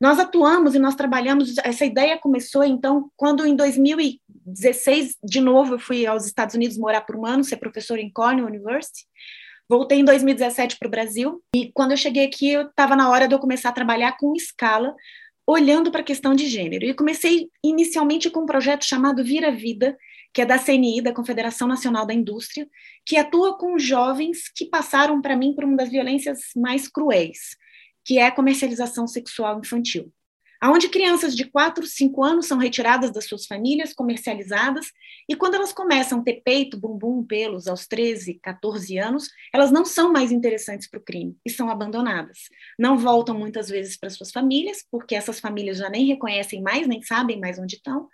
Nós 0.00 0.18
atuamos 0.18 0.74
e 0.74 0.78
nós 0.78 0.94
trabalhamos, 0.94 1.56
essa 1.58 1.84
ideia 1.84 2.18
começou 2.18 2.62
então 2.62 3.10
quando 3.16 3.44
em 3.46 3.56
2016, 3.56 5.16
de 5.24 5.40
novo, 5.40 5.74
eu 5.74 5.78
fui 5.78 6.06
aos 6.06 6.24
Estados 6.24 6.54
Unidos 6.54 6.78
morar 6.78 7.00
por 7.00 7.16
um 7.16 7.26
ano, 7.26 7.42
ser 7.42 7.56
professora 7.56 8.00
em 8.00 8.10
Cornell 8.10 8.46
University. 8.46 9.06
Voltei 9.68 9.98
em 9.98 10.04
2017 10.04 10.76
para 10.78 10.88
o 10.88 10.90
Brasil 10.90 11.42
e 11.56 11.72
quando 11.72 11.92
eu 11.92 11.96
cheguei 11.96 12.24
aqui, 12.24 12.50
eu 12.50 12.68
estava 12.68 12.94
na 12.94 13.10
hora 13.10 13.26
de 13.26 13.34
eu 13.34 13.38
começar 13.38 13.70
a 13.70 13.72
trabalhar 13.72 14.16
com 14.18 14.34
escala, 14.36 14.94
olhando 15.46 15.90
para 15.90 16.00
a 16.00 16.04
questão 16.04 16.34
de 16.34 16.46
gênero. 16.46 16.84
E 16.84 16.94
comecei 16.94 17.48
inicialmente 17.64 18.30
com 18.30 18.40
um 18.40 18.46
projeto 18.46 18.84
chamado 18.84 19.24
Vira 19.24 19.50
Vida, 19.50 19.96
que 20.34 20.42
é 20.42 20.46
da 20.46 20.58
CNI, 20.58 21.00
da 21.00 21.14
Confederação 21.14 21.68
Nacional 21.68 22.04
da 22.04 22.12
Indústria, 22.12 22.68
que 23.06 23.16
atua 23.16 23.56
com 23.56 23.78
jovens 23.78 24.50
que 24.52 24.66
passaram 24.66 25.22
para 25.22 25.36
mim 25.36 25.54
por 25.54 25.64
uma 25.64 25.76
das 25.76 25.88
violências 25.88 26.40
mais 26.56 26.88
cruéis, 26.88 27.56
que 28.04 28.18
é 28.18 28.26
a 28.26 28.32
comercialização 28.32 29.06
sexual 29.06 29.60
infantil. 29.60 30.12
Onde 30.62 30.88
crianças 30.88 31.36
de 31.36 31.44
4, 31.44 31.86
5 31.86 32.24
anos 32.24 32.46
são 32.46 32.56
retiradas 32.56 33.12
das 33.12 33.26
suas 33.26 33.44
famílias, 33.44 33.92
comercializadas, 33.92 34.86
e 35.28 35.36
quando 35.36 35.56
elas 35.56 35.74
começam 35.74 36.20
a 36.20 36.22
ter 36.22 36.40
peito, 36.42 36.80
bumbum, 36.80 37.22
pelos 37.22 37.68
aos 37.68 37.86
13, 37.86 38.40
14 38.42 38.98
anos, 38.98 39.28
elas 39.52 39.70
não 39.70 39.84
são 39.84 40.10
mais 40.10 40.32
interessantes 40.32 40.88
para 40.88 40.98
o 40.98 41.02
crime 41.02 41.36
e 41.44 41.50
são 41.50 41.68
abandonadas. 41.68 42.48
Não 42.78 42.96
voltam 42.96 43.38
muitas 43.38 43.68
vezes 43.68 43.98
para 43.98 44.08
suas 44.08 44.32
famílias, 44.32 44.78
porque 44.90 45.14
essas 45.14 45.38
famílias 45.38 45.76
já 45.76 45.90
nem 45.90 46.06
reconhecem 46.06 46.62
mais, 46.62 46.88
nem 46.88 47.02
sabem 47.02 47.38
mais 47.38 47.58
onde 47.58 47.76
estão, 47.76 48.08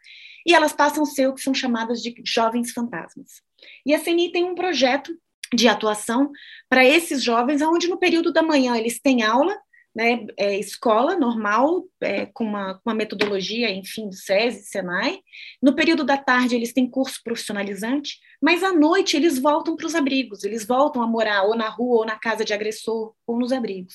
e 0.47 0.54
elas 0.54 0.73
passam 0.73 1.02
a 1.02 1.06
ser 1.06 1.28
o 1.28 1.35
que 1.35 1.42
são 1.42 1.54
chamadas 1.54 2.02
de 2.02 2.14
jovens 2.25 2.73
fantasmas. 2.73 3.42
E 3.85 3.94
a 3.94 4.00
CNI 4.02 4.32
tem 4.32 4.44
um 4.44 4.54
projeto 4.54 5.12
de 5.52 5.68
atuação 5.68 6.30
para 6.68 6.85
esses 6.85 7.23
jovens, 7.23 7.61
onde 7.62 7.88
no 7.88 7.99
período 7.99 8.32
da 8.32 8.42
manhã 8.42 8.76
eles 8.76 9.00
têm 9.00 9.23
aula, 9.23 9.56
né, 9.94 10.25
é, 10.37 10.56
escola 10.56 11.16
normal, 11.16 11.85
é, 12.00 12.26
com, 12.26 12.44
uma, 12.44 12.80
uma 12.85 12.94
metodologia, 12.94 13.70
enfim, 13.70 14.09
do 14.09 14.14
SESI, 14.14 14.64
SENAI. 14.66 15.18
No 15.61 15.75
período 15.75 16.04
da 16.04 16.16
tarde, 16.16 16.54
eles 16.54 16.73
têm 16.73 16.88
curso 16.88 17.20
profissionalizante, 17.25 18.18
mas 18.40 18.62
à 18.62 18.73
noite 18.73 19.16
eles 19.16 19.38
voltam 19.38 19.75
para 19.76 19.87
os 19.87 19.97
abrigos, 19.97 20.44
eles 20.44 20.64
voltam 20.64 21.02
a 21.02 21.06
morar 21.09 21.42
ou 21.42 21.56
na 21.56 21.68
rua, 21.68 21.99
ou 21.99 22.06
na 22.06 22.16
casa 22.16 22.44
de 22.44 22.54
agressor, 22.54 23.12
ou 23.26 23.38
nos 23.38 23.50
abrigos. 23.50 23.94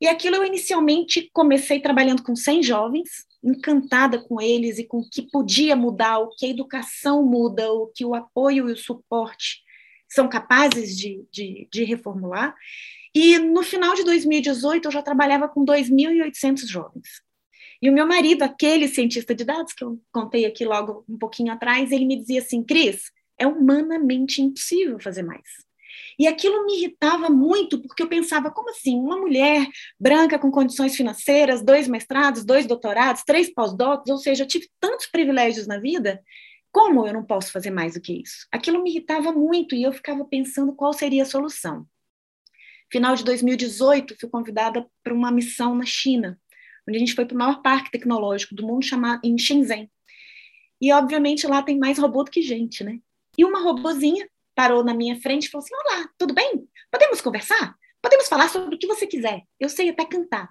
E 0.00 0.06
aquilo 0.06 0.36
eu 0.36 0.44
inicialmente 0.44 1.30
comecei 1.32 1.80
trabalhando 1.80 2.22
com 2.22 2.36
100 2.36 2.62
jovens, 2.62 3.08
encantada 3.44 4.18
com 4.18 4.40
eles 4.40 4.78
e 4.78 4.84
com 4.84 4.98
o 4.98 5.08
que 5.08 5.22
podia 5.22 5.76
mudar, 5.76 6.18
o 6.18 6.30
que 6.30 6.46
a 6.46 6.48
educação 6.48 7.22
muda, 7.22 7.70
o 7.70 7.88
que 7.88 8.04
o 8.04 8.14
apoio 8.14 8.68
e 8.68 8.72
o 8.72 8.76
suporte 8.76 9.62
são 10.08 10.28
capazes 10.28 10.96
de, 10.96 11.26
de, 11.30 11.68
de 11.70 11.84
reformular. 11.84 12.54
E 13.14 13.38
no 13.38 13.62
final 13.62 13.94
de 13.94 14.04
2018, 14.04 14.86
eu 14.86 14.92
já 14.92 15.02
trabalhava 15.02 15.48
com 15.48 15.64
2.800 15.64 16.66
jovens. 16.66 17.22
E 17.82 17.90
o 17.90 17.92
meu 17.92 18.06
marido, 18.06 18.42
aquele 18.42 18.88
cientista 18.88 19.34
de 19.34 19.44
dados 19.44 19.72
que 19.72 19.84
eu 19.84 20.00
contei 20.10 20.46
aqui 20.46 20.64
logo 20.64 21.04
um 21.08 21.18
pouquinho 21.18 21.52
atrás, 21.52 21.92
ele 21.92 22.06
me 22.06 22.16
dizia 22.16 22.40
assim: 22.40 22.62
Cris, 22.62 23.12
é 23.38 23.46
humanamente 23.46 24.40
impossível 24.40 24.98
fazer 24.98 25.22
mais. 25.22 25.48
E 26.18 26.26
aquilo 26.26 26.64
me 26.64 26.76
irritava 26.78 27.28
muito, 27.28 27.80
porque 27.80 28.02
eu 28.02 28.08
pensava, 28.08 28.50
como 28.50 28.70
assim? 28.70 28.96
Uma 28.96 29.18
mulher 29.18 29.66
branca 29.98 30.38
com 30.38 30.50
condições 30.50 30.96
financeiras, 30.96 31.62
dois 31.62 31.88
mestrados, 31.88 32.44
dois 32.44 32.66
doutorados, 32.66 33.24
três 33.24 33.52
pós-docs, 33.52 34.10
ou 34.10 34.18
seja, 34.18 34.44
eu 34.44 34.48
tive 34.48 34.68
tantos 34.80 35.06
privilégios 35.06 35.66
na 35.66 35.78
vida, 35.78 36.22
como 36.70 37.06
eu 37.06 37.12
não 37.12 37.24
posso 37.24 37.52
fazer 37.52 37.70
mais 37.70 37.94
do 37.94 38.00
que 38.00 38.20
isso? 38.22 38.48
Aquilo 38.50 38.82
me 38.82 38.90
irritava 38.90 39.32
muito 39.32 39.74
e 39.74 39.82
eu 39.82 39.92
ficava 39.92 40.24
pensando 40.24 40.72
qual 40.74 40.92
seria 40.92 41.22
a 41.22 41.26
solução. 41.26 41.86
Final 42.90 43.14
de 43.14 43.24
2018, 43.24 44.16
fui 44.18 44.28
convidada 44.28 44.86
para 45.02 45.14
uma 45.14 45.30
missão 45.30 45.74
na 45.74 45.84
China, 45.84 46.38
onde 46.88 46.96
a 46.96 47.00
gente 47.00 47.14
foi 47.14 47.24
para 47.26 47.34
o 47.34 47.38
maior 47.38 47.62
parque 47.62 47.90
tecnológico 47.90 48.54
do 48.54 48.66
mundo, 48.66 48.84
chamado 48.84 49.20
em 49.24 49.38
Shenzhen. 49.38 49.90
E, 50.80 50.92
obviamente, 50.92 51.46
lá 51.46 51.62
tem 51.62 51.78
mais 51.78 51.98
robô 51.98 52.24
do 52.24 52.30
que 52.30 52.42
gente, 52.42 52.84
né? 52.84 52.98
E 53.38 53.44
uma 53.44 53.62
robozinha 53.62 54.28
parou 54.54 54.84
na 54.84 54.94
minha 54.94 55.20
frente 55.20 55.46
e 55.46 55.50
falou 55.50 55.64
assim: 55.64 55.74
Olá, 55.74 56.08
tudo 56.18 56.34
bem? 56.34 56.66
Podemos 56.90 57.20
conversar? 57.20 57.74
Podemos 58.00 58.28
falar 58.28 58.48
sobre 58.48 58.74
o 58.74 58.78
que 58.78 58.86
você 58.86 59.06
quiser. 59.06 59.42
Eu 59.58 59.68
sei 59.68 59.88
até 59.88 60.04
cantar. 60.04 60.48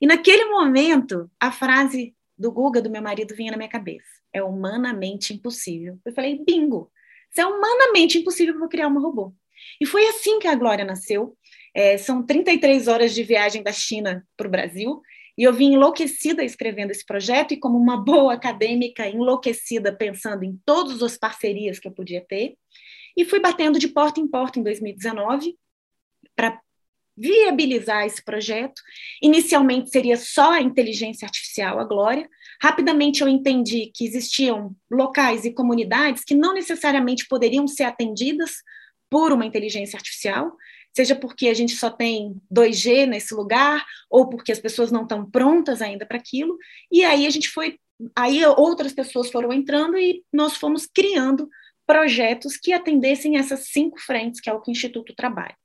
E 0.00 0.06
naquele 0.06 0.46
momento, 0.46 1.30
a 1.38 1.52
frase 1.52 2.14
do 2.36 2.50
Guga, 2.50 2.82
do 2.82 2.90
meu 2.90 3.02
marido, 3.02 3.34
vinha 3.34 3.50
na 3.50 3.56
minha 3.56 3.68
cabeça: 3.68 4.08
É 4.32 4.42
humanamente 4.42 5.32
impossível. 5.32 5.98
Eu 6.04 6.12
falei: 6.12 6.42
Bingo! 6.44 6.90
Se 7.30 7.40
é 7.40 7.46
humanamente 7.46 8.18
impossível, 8.18 8.54
eu 8.54 8.60
vou 8.60 8.68
criar 8.68 8.86
uma 8.86 9.00
robô. 9.00 9.34
E 9.80 9.86
foi 9.86 10.06
assim 10.08 10.38
que 10.38 10.46
a 10.46 10.54
Glória 10.54 10.84
nasceu. 10.84 11.36
É, 11.74 11.98
são 11.98 12.24
33 12.24 12.86
horas 12.86 13.12
de 13.12 13.22
viagem 13.24 13.62
da 13.62 13.72
China 13.72 14.24
para 14.36 14.46
o 14.46 14.50
Brasil, 14.50 15.02
e 15.36 15.42
eu 15.42 15.52
vim 15.52 15.72
enlouquecida 15.72 16.44
escrevendo 16.44 16.90
esse 16.90 17.04
projeto, 17.04 17.52
e 17.52 17.56
como 17.56 17.78
uma 17.78 17.96
boa 17.96 18.34
acadêmica, 18.34 19.08
enlouquecida 19.08 19.94
pensando 19.94 20.44
em 20.44 20.58
todas 20.64 21.02
as 21.02 21.16
parcerias 21.16 21.78
que 21.78 21.88
eu 21.88 21.92
podia 21.92 22.24
ter, 22.26 22.56
e 23.16 23.24
fui 23.24 23.40
batendo 23.40 23.78
de 23.78 23.88
porta 23.88 24.20
em 24.20 24.28
porta 24.28 24.58
em 24.58 24.62
2019 24.62 25.56
para 26.34 26.60
viabilizar 27.16 28.04
esse 28.04 28.22
projeto. 28.24 28.82
Inicialmente 29.22 29.90
seria 29.90 30.16
só 30.16 30.52
a 30.52 30.60
inteligência 30.60 31.26
artificial, 31.26 31.78
a 31.78 31.84
Glória. 31.84 32.28
Rapidamente 32.60 33.22
eu 33.22 33.28
entendi 33.28 33.92
que 33.94 34.04
existiam 34.04 34.74
locais 34.90 35.44
e 35.44 35.52
comunidades 35.52 36.24
que 36.24 36.34
não 36.34 36.54
necessariamente 36.54 37.26
poderiam 37.28 37.68
ser 37.68 37.84
atendidas 37.84 38.56
por 39.08 39.32
uma 39.32 39.46
inteligência 39.46 39.96
artificial, 39.96 40.56
seja 40.94 41.16
porque 41.16 41.48
a 41.48 41.54
gente 41.54 41.74
só 41.74 41.90
tem 41.90 42.40
2G 42.52 43.06
nesse 43.06 43.34
lugar, 43.34 43.84
ou 44.08 44.28
porque 44.28 44.52
as 44.52 44.60
pessoas 44.60 44.92
não 44.92 45.02
estão 45.02 45.28
prontas 45.28 45.82
ainda 45.82 46.06
para 46.06 46.18
aquilo, 46.18 46.56
e 46.90 47.04
aí 47.04 47.26
a 47.26 47.30
gente 47.30 47.48
foi, 47.48 47.78
aí 48.16 48.44
outras 48.46 48.92
pessoas 48.92 49.30
foram 49.30 49.52
entrando 49.52 49.98
e 49.98 50.22
nós 50.32 50.56
fomos 50.56 50.86
criando 50.86 51.48
projetos 51.86 52.56
que 52.56 52.72
atendessem 52.72 53.36
essas 53.36 53.68
cinco 53.68 54.00
frentes, 54.00 54.40
que 54.40 54.48
é 54.48 54.52
o 54.52 54.60
que 54.60 54.70
o 54.70 54.72
Instituto 54.72 55.14
trabalha. 55.14 55.56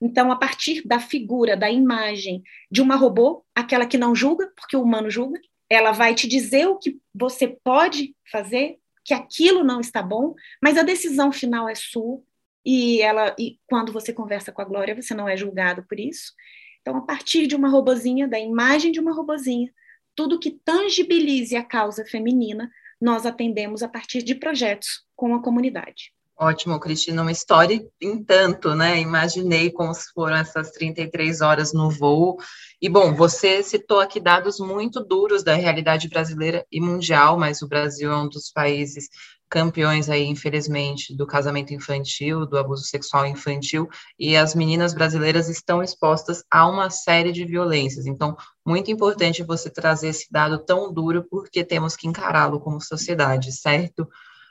Então, 0.00 0.30
a 0.30 0.36
partir 0.36 0.86
da 0.86 1.00
figura, 1.00 1.56
da 1.56 1.70
imagem 1.70 2.42
de 2.70 2.82
uma 2.82 2.96
robô, 2.96 3.44
aquela 3.54 3.86
que 3.86 3.98
não 3.98 4.14
julga, 4.14 4.52
porque 4.56 4.76
o 4.76 4.82
humano 4.82 5.10
julga, 5.10 5.40
ela 5.68 5.90
vai 5.90 6.14
te 6.14 6.28
dizer 6.28 6.66
o 6.66 6.78
que 6.78 6.98
você 7.14 7.48
pode 7.64 8.14
fazer, 8.30 8.76
que 9.04 9.14
aquilo 9.14 9.64
não 9.64 9.80
está 9.80 10.02
bom, 10.02 10.34
mas 10.62 10.76
a 10.76 10.82
decisão 10.82 11.32
final 11.32 11.68
é 11.68 11.74
sua, 11.74 12.22
e 12.66 13.00
ela 13.00 13.32
e 13.38 13.60
quando 13.68 13.92
você 13.92 14.12
conversa 14.12 14.50
com 14.50 14.60
a 14.60 14.64
Glória, 14.64 15.00
você 15.00 15.14
não 15.14 15.28
é 15.28 15.36
julgado 15.36 15.84
por 15.88 16.00
isso. 16.00 16.32
Então, 16.80 16.96
a 16.96 17.00
partir 17.00 17.46
de 17.46 17.54
uma 17.54 17.68
robozinha, 17.68 18.26
da 18.26 18.38
imagem 18.38 18.90
de 18.90 18.98
uma 18.98 19.14
robozinha, 19.14 19.72
tudo 20.16 20.38
que 20.38 20.50
tangibilize 20.64 21.54
a 21.54 21.62
causa 21.62 22.04
feminina, 22.04 22.68
nós 23.00 23.24
atendemos 23.24 23.82
a 23.82 23.88
partir 23.88 24.22
de 24.22 24.34
projetos 24.34 25.04
com 25.14 25.34
a 25.34 25.42
comunidade. 25.42 26.12
Ótimo, 26.38 26.78
Cristina, 26.78 27.22
uma 27.22 27.32
história 27.32 27.82
em 28.00 28.22
tanto, 28.22 28.74
né? 28.74 29.00
Imaginei 29.00 29.70
como 29.70 29.94
foram 30.14 30.36
essas 30.36 30.70
33 30.70 31.40
horas 31.40 31.72
no 31.72 31.90
voo. 31.90 32.36
E, 32.80 32.90
bom, 32.90 33.14
você 33.14 33.62
citou 33.62 34.00
aqui 34.00 34.20
dados 34.20 34.58
muito 34.58 35.02
duros 35.02 35.42
da 35.42 35.54
realidade 35.54 36.08
brasileira 36.08 36.66
e 36.70 36.78
mundial, 36.78 37.38
mas 37.38 37.62
o 37.62 37.68
Brasil 37.68 38.12
é 38.12 38.16
um 38.16 38.28
dos 38.28 38.50
países 38.50 39.08
campeões 39.48 40.10
aí, 40.10 40.24
infelizmente, 40.24 41.14
do 41.14 41.26
casamento 41.26 41.72
infantil, 41.72 42.44
do 42.46 42.58
abuso 42.58 42.84
sexual 42.84 43.26
infantil, 43.26 43.88
e 44.18 44.36
as 44.36 44.54
meninas 44.54 44.92
brasileiras 44.92 45.48
estão 45.48 45.82
expostas 45.82 46.44
a 46.50 46.68
uma 46.68 46.90
série 46.90 47.32
de 47.32 47.44
violências. 47.44 48.06
Então, 48.06 48.36
muito 48.64 48.90
importante 48.90 49.42
você 49.42 49.70
trazer 49.70 50.08
esse 50.08 50.26
dado 50.30 50.58
tão 50.58 50.92
duro, 50.92 51.24
porque 51.30 51.64
temos 51.64 51.94
que 51.96 52.08
encará-lo 52.08 52.60
como 52.60 52.80
sociedade, 52.80 53.52
certo? 53.52 54.08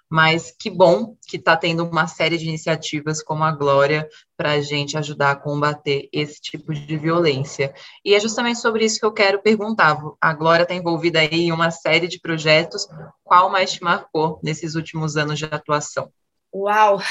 Mas 0.10 0.52
que 0.58 0.70
bom 0.70 1.16
que 1.28 1.38
está 1.38 1.58
tendo 1.58 1.84
uma 1.84 2.08
série 2.08 2.38
de 2.38 2.48
iniciativas 2.48 3.24
como 3.24 3.44
a 3.44 3.52
Glória 3.52 4.08
para 4.38 4.52
a 4.52 4.62
gente 4.62 4.98
ajudar 4.98 5.32
a 5.32 5.36
combater 5.36 6.08
esse 6.12 6.40
tipo 6.42 6.74
de 6.74 6.98
violência. 6.98 7.74
E 8.04 8.14
é 8.14 8.20
justamente 8.20 8.60
sobre 8.60 8.86
isso 8.86 9.00
que 9.00 9.06
eu 9.06 9.14
quero 9.14 9.42
perguntar. 9.42 9.98
A 10.22 10.34
Glória 10.34 10.64
está 10.64 10.76
envolvida 10.76 11.20
aí 11.20 11.46
em 11.46 11.52
uma 11.52 11.72
série 11.72 12.08
de 12.08 12.20
projetos. 12.20 12.88
Qual 13.24 13.50
mais 13.50 13.74
te 13.74 13.84
marcou 13.84 14.40
nesses 14.44 14.76
últimos 14.76 15.18
anos 15.18 15.40
de 15.40 15.46
atuação? 15.46 16.12
Uau! 16.54 17.02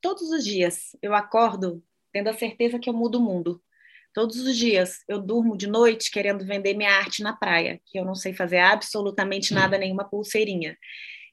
Todos 0.00 0.30
os 0.30 0.44
dias 0.44 0.96
eu 1.02 1.14
acordo 1.14 1.82
tendo 2.12 2.28
a 2.28 2.34
certeza 2.34 2.78
que 2.78 2.88
eu 2.88 2.94
mudo 2.94 3.18
o 3.18 3.22
mundo. 3.22 3.60
Todos 4.14 4.38
os 4.38 4.56
dias 4.56 5.04
eu 5.06 5.20
durmo 5.20 5.56
de 5.56 5.66
noite 5.66 6.10
querendo 6.10 6.46
vender 6.46 6.74
minha 6.74 6.90
arte 6.90 7.22
na 7.22 7.34
praia, 7.34 7.78
que 7.84 7.98
eu 7.98 8.04
não 8.04 8.14
sei 8.14 8.32
fazer 8.32 8.58
absolutamente 8.58 9.52
nada, 9.52 9.76
nenhuma 9.76 10.08
pulseirinha. 10.08 10.78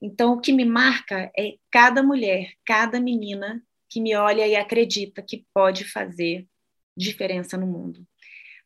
Então, 0.05 0.33
o 0.33 0.41
que 0.41 0.51
me 0.51 0.65
marca 0.65 1.31
é 1.39 1.55
cada 1.71 2.03
mulher, 2.03 2.51
cada 2.65 2.99
menina 2.99 3.63
que 3.89 4.01
me 4.01 4.13
olha 4.13 4.45
e 4.45 4.53
acredita 4.53 5.21
que 5.21 5.45
pode 5.53 5.85
fazer 5.85 6.45
diferença 6.95 7.55
no 7.55 7.65
mundo. 7.65 8.05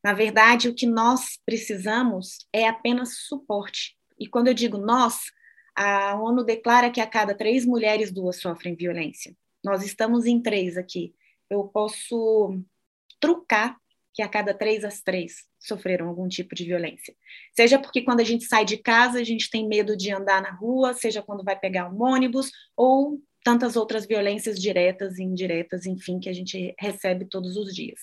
Na 0.03 0.13
verdade, 0.13 0.67
o 0.67 0.73
que 0.73 0.87
nós 0.87 1.39
precisamos 1.45 2.39
é 2.51 2.67
apenas 2.67 3.19
suporte. 3.27 3.95
E 4.19 4.27
quando 4.27 4.47
eu 4.47 4.53
digo 4.55 4.79
nós, 4.79 5.25
a 5.75 6.19
ONU 6.19 6.43
declara 6.43 6.89
que 6.89 6.99
a 6.99 7.05
cada 7.05 7.35
três 7.35 7.67
mulheres, 7.67 8.11
duas 8.11 8.41
sofrem 8.41 8.75
violência. 8.75 9.37
nós 9.63 9.85
estamos 9.85 10.25
em 10.25 10.41
três 10.41 10.75
aqui, 10.75 11.13
eu 11.51 11.65
posso 11.65 12.59
trucar 13.19 13.77
que 14.11 14.23
a 14.23 14.27
cada 14.27 14.55
três 14.55 14.83
as 14.83 15.01
três 15.03 15.45
sofreram 15.67 16.07
algum 16.07 16.27
tipo 16.27 16.55
de 16.55 16.65
violência. 16.65 17.15
Seja 17.55 17.77
porque 17.79 18.01
quando 18.01 18.19
a 18.19 18.23
gente 18.23 18.45
sai 18.45 18.65
de 18.65 18.77
casa 18.77 19.19
a 19.19 19.23
gente 19.23 19.49
tem 19.49 19.67
medo 19.67 19.95
de 19.95 20.11
andar 20.11 20.41
na 20.41 20.51
rua, 20.51 20.93
seja 20.93 21.21
quando 21.21 21.43
vai 21.43 21.57
pegar 21.57 21.91
um 21.91 22.01
ônibus, 22.01 22.51
ou 22.75 23.21
tantas 23.43 23.75
outras 23.75 24.05
violências 24.05 24.59
diretas 24.59 25.17
e 25.17 25.23
indiretas, 25.23 25.85
enfim, 25.85 26.19
que 26.19 26.29
a 26.29 26.33
gente 26.33 26.75
recebe 26.79 27.25
todos 27.25 27.55
os 27.55 27.73
dias. 27.73 28.01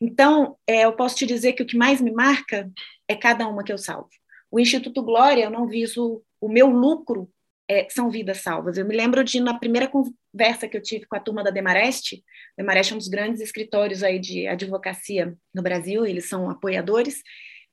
Então, 0.00 0.56
é, 0.66 0.84
eu 0.84 0.92
posso 0.92 1.16
te 1.16 1.24
dizer 1.24 1.54
que 1.54 1.62
o 1.62 1.66
que 1.66 1.76
mais 1.76 2.00
me 2.00 2.12
marca 2.12 2.70
é 3.08 3.14
cada 3.14 3.48
uma 3.48 3.64
que 3.64 3.72
eu 3.72 3.78
salvo. 3.78 4.10
O 4.50 4.60
Instituto 4.60 5.02
Glória, 5.02 5.44
eu 5.44 5.50
não 5.50 5.66
viso 5.66 6.22
o 6.40 6.48
meu 6.48 6.68
lucro 6.68 7.30
é, 7.68 7.88
são 7.90 8.10
vidas 8.10 8.38
salvas. 8.38 8.76
Eu 8.76 8.86
me 8.86 8.96
lembro 8.96 9.24
de, 9.24 9.40
na 9.40 9.58
primeira 9.58 9.90
conversa 10.36 10.68
que 10.68 10.76
eu 10.76 10.82
tive 10.82 11.06
com 11.06 11.16
a 11.16 11.20
turma 11.20 11.42
da 11.42 11.50
Demareste, 11.50 12.22
Demareste 12.58 12.92
é 12.92 12.96
um 12.96 12.98
dos 12.98 13.08
grandes 13.08 13.40
escritórios 13.40 14.02
aí 14.02 14.18
de 14.18 14.46
advocacia 14.46 15.34
no 15.54 15.62
Brasil, 15.62 16.04
eles 16.04 16.28
são 16.28 16.50
apoiadores, 16.50 17.22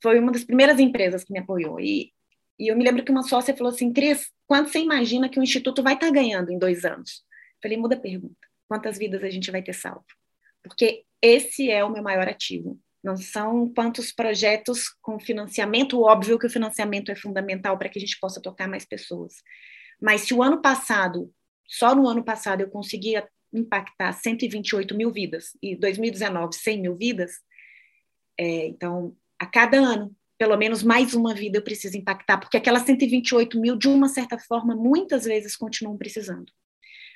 foi 0.02 0.18
uma 0.18 0.32
das 0.32 0.46
primeiras 0.46 0.80
empresas 0.80 1.26
que 1.26 1.34
me 1.34 1.40
apoiou. 1.40 1.78
E, 1.78 2.14
e 2.58 2.72
eu 2.72 2.78
me 2.78 2.84
lembro 2.86 3.04
que 3.04 3.12
uma 3.12 3.24
sócia 3.24 3.56
falou 3.56 3.74
assim, 3.74 3.92
Cris, 3.92 4.32
quanto 4.48 4.70
você 4.70 4.80
imagina 4.80 5.28
que 5.28 5.38
o 5.38 5.44
Instituto 5.44 5.84
vai 5.84 5.96
estar 5.96 6.10
ganhando 6.10 6.52
em 6.52 6.58
dois 6.58 6.86
anos? 6.86 7.26
Eu 7.56 7.64
falei, 7.64 7.78
muda 7.78 7.96
a 7.96 8.00
pergunta, 8.00 8.48
quantas 8.70 8.98
vidas 8.98 9.22
a 9.24 9.30
gente 9.30 9.52
vai 9.52 9.62
ter 9.62 9.74
salvo? 9.74 10.06
Porque 10.64 11.04
esse 11.22 11.70
é 11.70 11.84
o 11.84 11.92
meu 11.92 12.02
maior 12.02 12.30
ativo. 12.30 12.80
Não 13.04 13.18
são 13.18 13.68
quantos 13.74 14.14
projetos 14.14 14.88
com 15.02 15.20
financiamento, 15.20 16.02
óbvio 16.02 16.40
que 16.40 16.48
o 16.48 16.50
financiamento 16.50 17.12
é 17.12 17.16
fundamental 17.16 17.78
para 17.78 17.90
que 17.90 18.00
a 18.00 18.02
gente 18.02 18.18
possa 18.22 18.42
tocar 18.42 18.70
mais 18.70 18.86
pessoas. 18.86 19.34
Mas 20.02 20.22
se 20.22 20.34
o 20.34 20.42
ano 20.42 20.62
passado, 20.62 21.30
só 21.68 21.96
no 21.96 22.08
ano 22.08 22.24
passado, 22.24 22.62
eu 22.62 22.70
conseguia 22.70 23.28
impactar 23.52 24.12
128 24.14 24.96
mil 24.96 25.12
vidas 25.12 25.58
e 25.62 25.76
2019 25.76 26.56
100 26.56 26.82
mil 26.82 26.96
vidas, 26.96 27.32
é, 28.40 28.68
então 28.68 29.16
a 29.40 29.46
cada 29.46 29.78
ano, 29.78 30.16
pelo 30.38 30.58
menos 30.58 30.82
mais 30.82 31.14
uma 31.14 31.34
vida 31.34 31.58
eu 31.58 31.64
preciso 31.64 31.98
impactar, 31.98 32.40
porque 32.40 32.58
aquelas 32.58 32.84
128 32.84 33.60
mil, 33.60 33.76
de 33.76 33.88
uma 33.88 34.08
certa 34.08 34.38
forma, 34.40 34.76
muitas 34.76 35.26
vezes 35.26 35.56
continuam 35.56 35.98
precisando. 35.98 36.52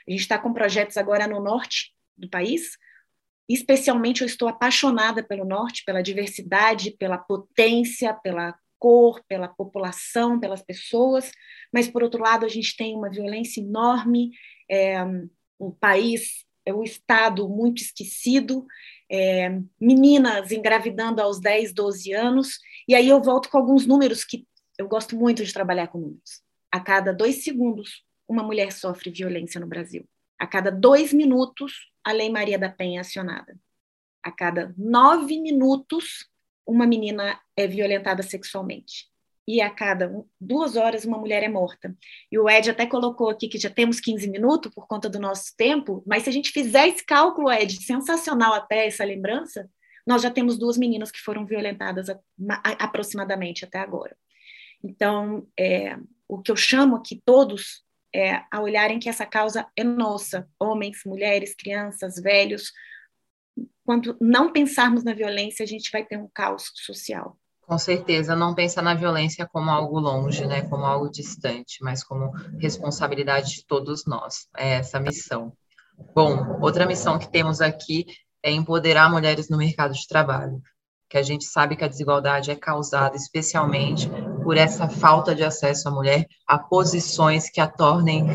A 0.07 0.11
gente 0.11 0.21
está 0.21 0.37
com 0.37 0.53
projetos 0.53 0.97
agora 0.97 1.27
no 1.27 1.41
norte 1.41 1.93
do 2.15 2.29
país, 2.29 2.77
Especialmente, 3.49 4.21
eu 4.21 4.27
estou 4.27 4.49
apaixonada 4.49 5.23
pelo 5.23 5.45
norte, 5.45 5.83
pela 5.85 6.01
diversidade, 6.01 6.91
pela 6.91 7.17
potência, 7.17 8.13
pela 8.13 8.53
cor, 8.79 9.23
pela 9.27 9.47
população, 9.47 10.39
pelas 10.39 10.61
pessoas, 10.61 11.31
mas, 11.73 11.87
por 11.87 12.03
outro 12.03 12.21
lado, 12.21 12.45
a 12.45 12.49
gente 12.49 12.75
tem 12.75 12.95
uma 12.95 13.09
violência 13.09 13.61
enorme, 13.61 14.31
é, 14.69 15.03
um 15.59 15.71
país, 15.71 16.45
é 16.65 16.73
um 16.73 16.83
Estado 16.83 17.47
muito 17.47 17.81
esquecido, 17.81 18.65
é, 19.09 19.59
meninas 19.79 20.51
engravidando 20.51 21.21
aos 21.21 21.39
10, 21.39 21.73
12 21.73 22.13
anos, 22.13 22.59
e 22.87 22.93
aí 22.93 23.07
eu 23.07 23.21
volto 23.21 23.49
com 23.49 23.57
alguns 23.57 23.85
números 23.85 24.23
que 24.23 24.45
eu 24.77 24.87
gosto 24.87 25.15
muito 25.15 25.43
de 25.43 25.53
trabalhar 25.53 25.87
com 25.87 25.97
números. 25.97 26.41
A 26.71 26.79
cada 26.79 27.13
dois 27.13 27.43
segundos, 27.43 28.03
uma 28.27 28.43
mulher 28.43 28.71
sofre 28.71 29.09
violência 29.09 29.59
no 29.59 29.67
Brasil. 29.67 30.07
A 30.37 30.45
cada 30.45 30.69
dois 30.69 31.11
minutos, 31.11 31.73
a 32.03 32.11
Lei 32.11 32.29
Maria 32.29 32.59
da 32.59 32.69
Penha 32.69 32.99
é 32.99 33.01
acionada. 33.01 33.57
A 34.21 34.31
cada 34.31 34.73
nove 34.77 35.39
minutos, 35.39 36.27
uma 36.67 36.85
menina 36.85 37.39
é 37.55 37.65
violentada 37.65 38.21
sexualmente. 38.21 39.07
E 39.47 39.61
a 39.61 39.69
cada 39.69 40.11
duas 40.41 40.75
horas, 40.75 41.05
uma 41.05 41.17
mulher 41.17 41.41
é 41.41 41.47
morta. 41.47 41.95
E 42.29 42.37
o 42.37 42.49
Ed 42.49 42.69
até 42.69 42.85
colocou 42.85 43.29
aqui 43.29 43.47
que 43.47 43.57
já 43.57 43.69
temos 43.69 43.99
15 44.01 44.29
minutos 44.29 44.73
por 44.73 44.85
conta 44.87 45.09
do 45.09 45.19
nosso 45.19 45.55
tempo, 45.55 46.03
mas 46.05 46.23
se 46.23 46.29
a 46.29 46.33
gente 46.33 46.51
fizer 46.51 46.89
esse 46.89 47.05
cálculo, 47.05 47.49
Ed, 47.49 47.81
sensacional 47.81 48.53
até 48.53 48.85
essa 48.85 49.05
lembrança, 49.05 49.69
nós 50.05 50.21
já 50.21 50.29
temos 50.29 50.57
duas 50.57 50.77
meninas 50.77 51.11
que 51.11 51.19
foram 51.19 51.45
violentadas 51.45 52.09
a, 52.09 52.19
a, 52.49 52.71
aproximadamente 52.83 53.63
até 53.63 53.79
agora. 53.79 54.17
Então, 54.83 55.47
é, 55.57 55.97
o 56.27 56.41
que 56.41 56.51
eu 56.51 56.55
chamo 56.55 56.97
aqui 56.97 57.21
todos 57.25 57.83
é, 58.13 58.41
a 58.51 58.61
olharem 58.61 58.99
que 58.99 59.09
essa 59.09 59.25
causa 59.25 59.67
é 59.75 59.83
nossa, 59.83 60.47
homens, 60.59 61.01
mulheres, 61.05 61.55
crianças, 61.55 62.15
velhos. 62.21 62.71
Quando 63.87 64.17
não 64.19 64.51
pensarmos 64.51 65.01
na 65.01 65.13
violência, 65.13 65.63
a 65.63 65.65
gente 65.65 65.89
vai 65.93 66.03
ter 66.03 66.17
um 66.17 66.27
caos 66.33 66.73
social. 66.75 67.37
Com 67.61 67.77
certeza, 67.77 68.35
não 68.35 68.53
pensa 68.53 68.81
na 68.81 68.93
violência 68.93 69.47
como 69.49 69.71
algo 69.71 69.97
longe, 69.97 70.45
né, 70.45 70.63
como 70.63 70.83
algo 70.83 71.09
distante, 71.09 71.81
mas 71.81 72.03
como 72.03 72.31
responsabilidade 72.59 73.55
de 73.55 73.65
todos 73.65 74.05
nós. 74.05 74.49
É 74.57 74.73
essa 74.73 74.99
missão. 74.99 75.53
Bom, 76.13 76.59
outra 76.61 76.85
missão 76.85 77.17
que 77.17 77.31
temos 77.31 77.61
aqui 77.61 78.05
é 78.43 78.51
empoderar 78.51 79.09
mulheres 79.09 79.47
no 79.47 79.57
mercado 79.57 79.93
de 79.93 80.05
trabalho 80.05 80.61
que 81.09 81.17
a 81.17 81.23
gente 81.23 81.45
sabe 81.45 81.77
que 81.77 81.85
a 81.85 81.87
desigualdade 81.87 82.51
é 82.51 82.55
causada 82.55 83.15
especialmente 83.15 84.09
por 84.43 84.57
essa 84.57 84.89
falta 84.89 85.33
de 85.33 85.41
acesso 85.41 85.87
à 85.87 85.91
mulher 85.91 86.27
a 86.45 86.59
posições 86.59 87.49
que 87.49 87.61
a 87.61 87.67
tornem 87.67 88.25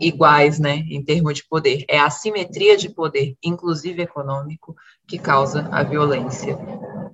iguais, 0.00 0.58
né, 0.58 0.84
em 0.88 1.02
termos 1.02 1.34
de 1.34 1.46
poder. 1.48 1.84
É 1.88 1.98
a 1.98 2.06
assimetria 2.06 2.76
de 2.76 2.88
poder, 2.88 3.36
inclusive 3.42 4.02
econômico, 4.02 4.74
que 5.06 5.18
causa 5.18 5.68
a 5.72 5.82
violência. 5.82 6.58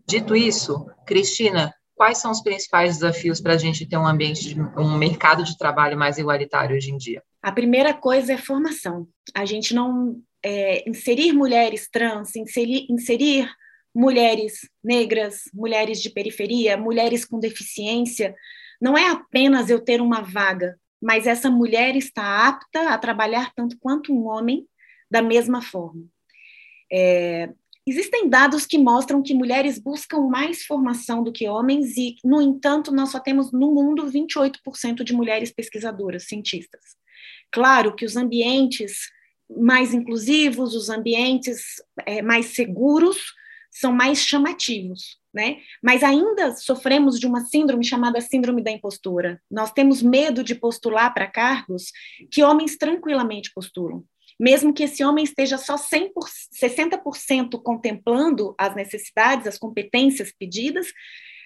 Dito 0.06 0.36
isso, 0.36 0.86
Cristina, 1.06 1.72
quais 1.94 2.18
são 2.18 2.30
os 2.30 2.42
principais 2.42 2.94
desafios 2.94 3.40
para 3.40 3.54
a 3.54 3.58
gente 3.58 3.86
ter 3.86 3.96
um 3.96 4.06
ambiente, 4.06 4.56
um 4.76 4.96
mercado 4.96 5.44
de 5.44 5.56
trabalho 5.56 5.96
mais 5.96 6.18
igualitário 6.18 6.76
hoje 6.76 6.90
em 6.90 6.96
dia? 6.96 7.22
A 7.42 7.52
primeira 7.52 7.94
coisa 7.94 8.32
é 8.32 8.38
formação. 8.38 9.06
A 9.34 9.44
gente 9.44 9.74
não 9.74 10.20
é, 10.44 10.88
inserir 10.88 11.32
mulheres 11.32 11.88
trans, 11.90 12.36
inserir, 12.36 12.86
inserir 12.90 13.50
mulheres 13.94 14.68
negras, 14.82 15.42
mulheres 15.54 16.02
de 16.02 16.10
periferia, 16.10 16.76
mulheres 16.76 17.24
com 17.24 17.38
deficiência. 17.38 18.34
Não 18.80 18.98
é 18.98 19.08
apenas 19.08 19.70
eu 19.70 19.80
ter 19.80 20.00
uma 20.00 20.20
vaga, 20.20 20.76
mas 21.04 21.26
essa 21.26 21.50
mulher 21.50 21.96
está 21.96 22.48
apta 22.48 22.88
a 22.88 22.96
trabalhar 22.96 23.52
tanto 23.54 23.76
quanto 23.78 24.10
um 24.10 24.24
homem 24.24 24.66
da 25.10 25.20
mesma 25.20 25.60
forma. 25.60 26.02
É, 26.90 27.52
existem 27.86 28.26
dados 28.26 28.64
que 28.64 28.78
mostram 28.78 29.22
que 29.22 29.34
mulheres 29.34 29.78
buscam 29.78 30.20
mais 30.22 30.64
formação 30.64 31.22
do 31.22 31.30
que 31.30 31.46
homens 31.46 31.98
e, 31.98 32.16
no 32.24 32.40
entanto, 32.40 32.90
nós 32.90 33.10
só 33.10 33.20
temos 33.20 33.52
no 33.52 33.74
mundo 33.74 34.10
28% 34.10 35.04
de 35.04 35.12
mulheres 35.12 35.52
pesquisadoras, 35.52 36.24
cientistas. 36.26 36.96
Claro 37.52 37.94
que 37.94 38.06
os 38.06 38.16
ambientes 38.16 39.10
mais 39.50 39.92
inclusivos, 39.92 40.74
os 40.74 40.88
ambientes 40.88 41.82
é, 42.06 42.22
mais 42.22 42.46
seguros, 42.46 43.18
são 43.74 43.92
mais 43.92 44.20
chamativos, 44.20 45.18
né? 45.34 45.58
Mas 45.82 46.04
ainda 46.04 46.54
sofremos 46.54 47.18
de 47.18 47.26
uma 47.26 47.40
síndrome 47.40 47.84
chamada 47.84 48.20
síndrome 48.20 48.62
da 48.62 48.70
impostura. 48.70 49.42
Nós 49.50 49.72
temos 49.72 50.00
medo 50.00 50.44
de 50.44 50.54
postular 50.54 51.12
para 51.12 51.26
cargos 51.26 51.90
que 52.30 52.44
homens 52.44 52.76
tranquilamente 52.78 53.52
postulam. 53.52 54.04
Mesmo 54.38 54.72
que 54.72 54.84
esse 54.84 55.04
homem 55.04 55.24
esteja 55.24 55.58
só 55.58 55.76
100%, 55.76 56.10
60% 56.60 57.60
contemplando 57.62 58.54
as 58.58 58.74
necessidades, 58.74 59.46
as 59.46 59.58
competências 59.58 60.32
pedidas, 60.36 60.88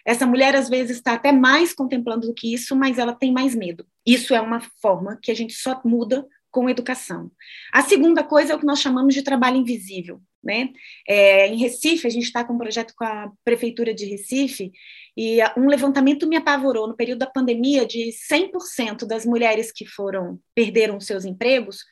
essa 0.07 0.27
mulher 0.27 0.55
às 0.57 0.69
vezes 0.69 0.97
está 0.97 1.15
até 1.15 1.33
mais 1.33 1.75
contemplando 1.75 2.29
do 2.29 2.35
que 2.35 2.53
isso, 2.53 2.75
mas 2.75 2.99
ela 2.99 3.13
tem 3.13 3.33
mais 3.33 3.55
medo. 3.55 3.87
Isso 4.07 4.35
é 4.35 4.41
uma 4.41 4.61
forma 4.81 5.19
que 5.23 5.31
a 5.31 5.35
gente 5.35 5.53
só 5.53 5.81
muda 5.85 6.27
com 6.59 6.69
educação. 6.69 7.31
A 7.73 7.83
segunda 7.83 8.25
coisa 8.25 8.53
é 8.53 8.57
o 8.57 8.59
que 8.59 8.67
nós 8.67 8.81
chamamos 8.81 9.15
de 9.15 9.23
trabalho 9.23 9.59
invisível. 9.59 10.21
Né? 10.43 10.71
É, 11.07 11.47
em 11.47 11.57
Recife, 11.57 12.05
a 12.05 12.11
gente 12.11 12.25
está 12.25 12.45
com 12.45 12.55
um 12.55 12.59
projeto 12.59 12.95
com 12.97 13.05
a 13.05 13.31
Prefeitura 13.45 13.95
de 13.95 14.07
Recife, 14.07 14.73
e 15.17 15.39
um 15.57 15.69
levantamento 15.69 16.27
me 16.27 16.37
apavorou 16.37 16.89
no 16.89 16.97
período 16.97 17.21
da 17.21 17.27
pandemia 17.27 17.87
de 17.87 18.11
100% 18.11 19.07
das 19.07 19.25
mulheres 19.25 19.71
que 19.71 19.87
foram 19.87 20.41
perderam 20.53 20.99
seus 21.01 21.25
empregos, 21.25 21.85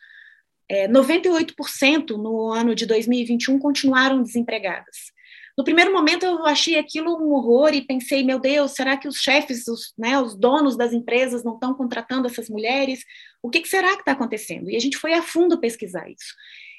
é, 0.68 0.88
98% 0.88 2.11
no 2.16 2.52
ano 2.52 2.74
de 2.74 2.87
2021 2.87 3.61
continuaram 3.61 4.20
desempregadas. 4.20 5.12
No 5.57 5.64
primeiro 5.64 5.92
momento 5.92 6.27
eu 6.27 6.45
achei 6.45 6.79
aquilo 6.79 7.16
um 7.16 7.33
horror 7.33 7.73
e 7.73 7.81
pensei, 7.81 8.23
meu 8.23 8.38
Deus, 8.38 8.73
será 8.73 8.97
que 8.97 9.09
os 9.09 9.16
chefes, 9.16 9.66
os, 9.66 9.95
né, 9.97 10.21
os 10.21 10.37
donos 10.37 10.77
das 10.77 10.92
empresas 10.92 11.42
não 11.42 11.55
estão 11.55 11.73
contratando 11.73 12.27
essas 12.27 12.51
mulheres? 12.51 13.03
O 13.42 13.49
que, 13.49 13.61
que 13.61 13.69
será 13.69 13.95
que 13.95 14.01
está 14.01 14.12
acontecendo? 14.12 14.69
E 14.69 14.77
a 14.77 14.79
gente 14.79 14.99
foi 14.99 15.14
a 15.14 15.23
fundo 15.23 15.59
pesquisar 15.59 16.11
isso. 16.11 16.35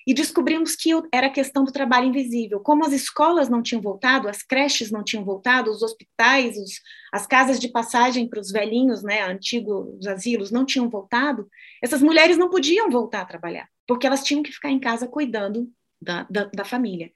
E 0.06 0.14
descobrimos 0.14 0.76
que 0.76 0.92
era 1.12 1.30
questão 1.30 1.66
do 1.66 1.72
trabalho 1.72 2.06
invisível. 2.06 2.60
Como 2.60 2.86
as 2.86 2.94
escolas 2.94 3.50
não 3.50 3.64
tinham 3.64 3.82
voltado, 3.82 4.30
as 4.30 4.44
creches 4.44 4.92
não 4.92 5.04
tinham 5.04 5.26
voltado, 5.26 5.72
os 5.72 5.82
hospitais, 5.82 6.56
os, 6.56 6.80
as 7.12 7.26
casas 7.26 7.60
de 7.60 7.70
passagem 7.70 8.30
para 8.30 8.40
os 8.40 8.52
velhinhos, 8.52 9.02
né, 9.04 9.24
antigos 9.24 10.06
asilos, 10.08 10.52
não 10.52 10.64
tinham 10.64 10.88
voltado, 10.88 11.50
essas 11.82 12.02
mulheres 12.02 12.38
não 12.38 12.50
podiam 12.50 12.90
voltar 12.90 13.22
a 13.22 13.26
trabalhar, 13.26 13.68
porque 13.88 14.08
elas 14.08 14.24
tinham 14.24 14.44
que 14.44 14.52
ficar 14.52 14.70
em 14.70 14.80
casa 14.80 15.08
cuidando 15.08 15.68
da, 16.02 16.28
da, 16.30 16.46
da 16.46 16.66
família. 16.66 17.12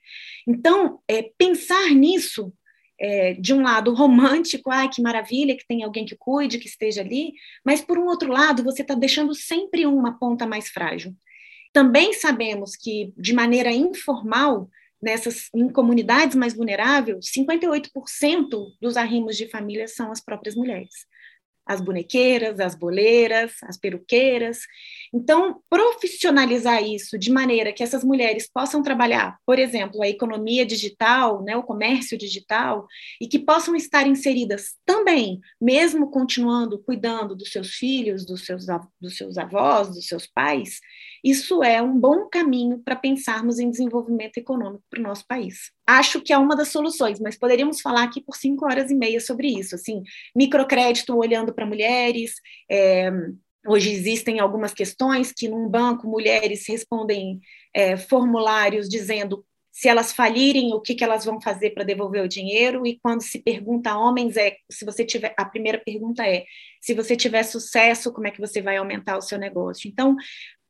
Então, 0.48 1.00
é, 1.08 1.32
pensar 1.38 1.90
nisso, 1.92 2.54
é, 3.00 3.34
de 3.34 3.54
um 3.54 3.62
lado 3.62 3.94
romântico, 3.94 4.70
ai 4.70 4.90
que 4.90 5.02
maravilha 5.02 5.56
que 5.58 5.68
tem 5.68 5.84
alguém 5.84 6.06
que 6.06 6.16
cuide, 6.16 6.60
que 6.60 6.68
esteja 6.68 7.02
ali, 7.02 7.34
mas 7.66 7.82
por 7.82 7.98
um 7.98 8.06
outro 8.06 8.32
lado, 8.32 8.64
você 8.64 8.82
está 8.82 8.94
deixando 8.94 9.34
sempre 9.34 9.86
uma 9.86 10.18
ponta 10.18 10.46
mais 10.46 10.70
frágil. 10.70 11.16
Também 11.74 12.14
sabemos 12.14 12.76
que, 12.76 13.14
de 13.18 13.34
maneira 13.34 13.72
informal, 13.72 14.70
nessas 15.02 15.50
em 15.56 15.68
comunidades 15.70 16.36
mais 16.36 16.54
vulneráveis, 16.54 17.32
58% 17.36 17.90
dos 18.80 18.98
arrimos 18.98 19.36
de 19.36 19.48
família 19.48 19.88
são 19.88 20.12
as 20.12 20.22
próprias 20.22 20.56
mulheres 20.56 21.10
as 21.72 21.82
bonequeiras, 21.82 22.60
as 22.60 22.76
boleiras, 22.76 23.54
as 23.64 23.78
peruqueiras. 23.78 24.60
Então, 25.14 25.62
profissionalizar 25.70 26.84
isso 26.84 27.18
de 27.18 27.32
maneira 27.32 27.72
que 27.72 27.84
essas 27.84 28.04
mulheres 28.04 28.50
possam 28.52 28.84
trabalhar, 28.84 29.38
por 29.46 29.58
exemplo, 29.58 30.02
a 30.04 30.08
economia 30.08 30.66
digital, 30.66 31.44
né, 31.44 31.56
o 31.56 31.64
comércio 31.64 32.18
digital, 32.18 32.86
e 33.20 33.28
que 33.28 33.40
possam 33.40 33.76
estar 33.76 34.06
inseridas 34.06 34.76
também, 34.86 35.40
mesmo 35.60 36.12
continuando 36.12 36.80
cuidando 36.80 37.36
dos 37.36 37.52
seus 37.52 37.72
filhos, 37.76 38.26
dos 38.26 38.46
seus, 38.46 38.66
dos 39.00 39.16
seus 39.18 39.38
avós, 39.38 39.90
dos 39.90 40.08
seus 40.08 40.28
pais, 40.28 40.80
isso 41.24 41.64
é 41.64 41.82
um 41.82 41.98
bom 41.98 42.28
caminho 42.28 42.80
para 42.80 42.96
pensarmos 42.96 43.60
em 43.60 43.70
desenvolvimento 43.70 44.38
econômico 44.38 44.84
para 44.90 45.00
o 45.00 45.04
nosso 45.04 45.26
país. 45.28 45.72
Acho 45.86 46.22
que 46.22 46.34
é 46.34 46.38
uma 46.38 46.56
das 46.56 46.70
soluções, 46.70 47.20
mas 47.20 47.38
poderíamos 47.38 47.82
falar 47.82 48.04
aqui 48.04 48.22
por 48.22 48.36
cinco 48.36 48.66
horas 48.66 48.90
e 48.90 48.96
meia 48.96 49.20
sobre 49.20 49.48
isso. 49.48 49.76
Assim, 49.76 50.02
microcrédito 50.36 51.16
olhando 51.16 51.54
para 51.54 51.66
mulheres. 51.66 52.34
É, 52.70 53.12
hoje 53.68 53.92
existem 53.92 54.40
algumas 54.40 54.74
questões 54.74 55.32
que 55.32 55.48
num 55.48 55.70
banco 55.70 56.08
mulheres 56.08 56.68
respondem 56.68 57.40
é, 57.74 57.96
formulários 57.98 58.90
dizendo 58.90 59.46
se 59.72 59.88
elas 59.88 60.12
falirem, 60.12 60.74
o 60.74 60.82
que, 60.82 60.94
que 60.94 61.04
elas 61.04 61.24
vão 61.24 61.40
fazer 61.40 61.70
para 61.72 61.86
devolver 61.86 62.24
o 62.24 62.28
dinheiro, 62.28 62.86
e 62.86 63.00
quando 63.00 63.22
se 63.22 63.40
pergunta 63.40 63.92
a 63.92 63.98
homens, 63.98 64.36
é 64.36 64.58
se 64.70 64.84
você 64.84 65.06
tiver, 65.06 65.34
a 65.38 65.46
primeira 65.46 65.80
pergunta 65.80 66.28
é 66.28 66.44
se 66.82 66.94
você 66.94 67.16
tiver 67.16 67.44
sucesso, 67.44 68.12
como 68.12 68.28
é 68.28 68.32
que 68.32 68.42
você 68.42 68.62
vai 68.62 68.76
aumentar 68.76 69.18
o 69.18 69.22
seu 69.22 69.40
negócio? 69.40 69.90
Então, 69.90 70.18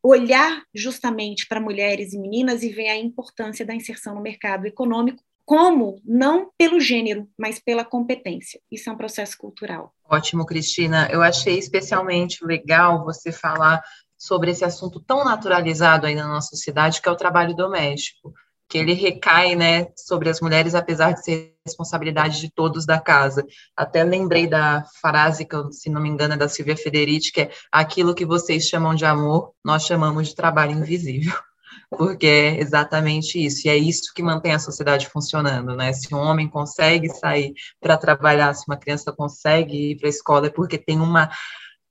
olhar 0.03 0.63
justamente 0.73 1.47
para 1.47 1.59
mulheres 1.59 2.13
e 2.13 2.19
meninas 2.19 2.63
e 2.63 2.69
ver 2.69 2.89
a 2.89 2.97
importância 2.97 3.65
da 3.65 3.75
inserção 3.75 4.15
no 4.15 4.21
mercado 4.21 4.65
econômico, 4.65 5.23
como 5.45 6.01
não 6.05 6.49
pelo 6.57 6.79
gênero, 6.79 7.27
mas 7.37 7.59
pela 7.59 7.83
competência. 7.83 8.59
Isso 8.71 8.89
é 8.89 8.93
um 8.93 8.97
processo 8.97 9.37
cultural. 9.37 9.93
Ótimo, 10.09 10.45
Cristina. 10.45 11.09
Eu 11.11 11.21
achei 11.21 11.57
especialmente 11.57 12.45
legal 12.45 13.03
você 13.03 13.31
falar 13.31 13.83
sobre 14.17 14.51
esse 14.51 14.63
assunto 14.63 14.99
tão 14.99 15.25
naturalizado 15.25 16.05
aí 16.05 16.15
na 16.15 16.27
nossa 16.27 16.49
sociedade, 16.49 17.01
que 17.01 17.09
é 17.09 17.11
o 17.11 17.17
trabalho 17.17 17.55
doméstico 17.55 18.33
que 18.71 18.77
ele 18.77 18.93
recai 18.93 19.53
né, 19.53 19.87
sobre 19.97 20.29
as 20.29 20.39
mulheres, 20.39 20.73
apesar 20.73 21.11
de 21.11 21.25
ser 21.25 21.53
responsabilidade 21.65 22.39
de 22.39 22.49
todos 22.49 22.85
da 22.85 23.01
casa. 23.01 23.45
Até 23.75 24.01
lembrei 24.01 24.47
da 24.47 24.85
frase, 25.01 25.43
que 25.43 25.57
se 25.73 25.89
não 25.89 26.01
me 26.01 26.07
engano 26.07 26.35
é 26.35 26.37
da 26.37 26.47
Silvia 26.47 26.77
Federici, 26.77 27.33
que 27.33 27.41
é 27.41 27.51
aquilo 27.69 28.15
que 28.15 28.25
vocês 28.25 28.65
chamam 28.65 28.95
de 28.95 29.03
amor, 29.03 29.51
nós 29.61 29.85
chamamos 29.85 30.29
de 30.29 30.35
trabalho 30.35 30.71
invisível. 30.71 31.33
Porque 31.91 32.25
é 32.25 32.61
exatamente 32.61 33.45
isso, 33.45 33.67
e 33.67 33.69
é 33.69 33.75
isso 33.75 34.13
que 34.15 34.23
mantém 34.23 34.53
a 34.53 34.59
sociedade 34.59 35.09
funcionando, 35.09 35.75
né? 35.75 35.91
Se 35.91 36.15
um 36.15 36.19
homem 36.19 36.47
consegue 36.47 37.09
sair 37.09 37.53
para 37.81 37.97
trabalhar, 37.97 38.53
se 38.53 38.63
uma 38.69 38.77
criança 38.77 39.11
consegue 39.11 39.91
ir 39.91 39.97
para 39.97 40.07
a 40.07 40.09
escola, 40.09 40.47
é 40.47 40.49
porque 40.49 40.77
tem 40.77 41.01
uma 41.01 41.29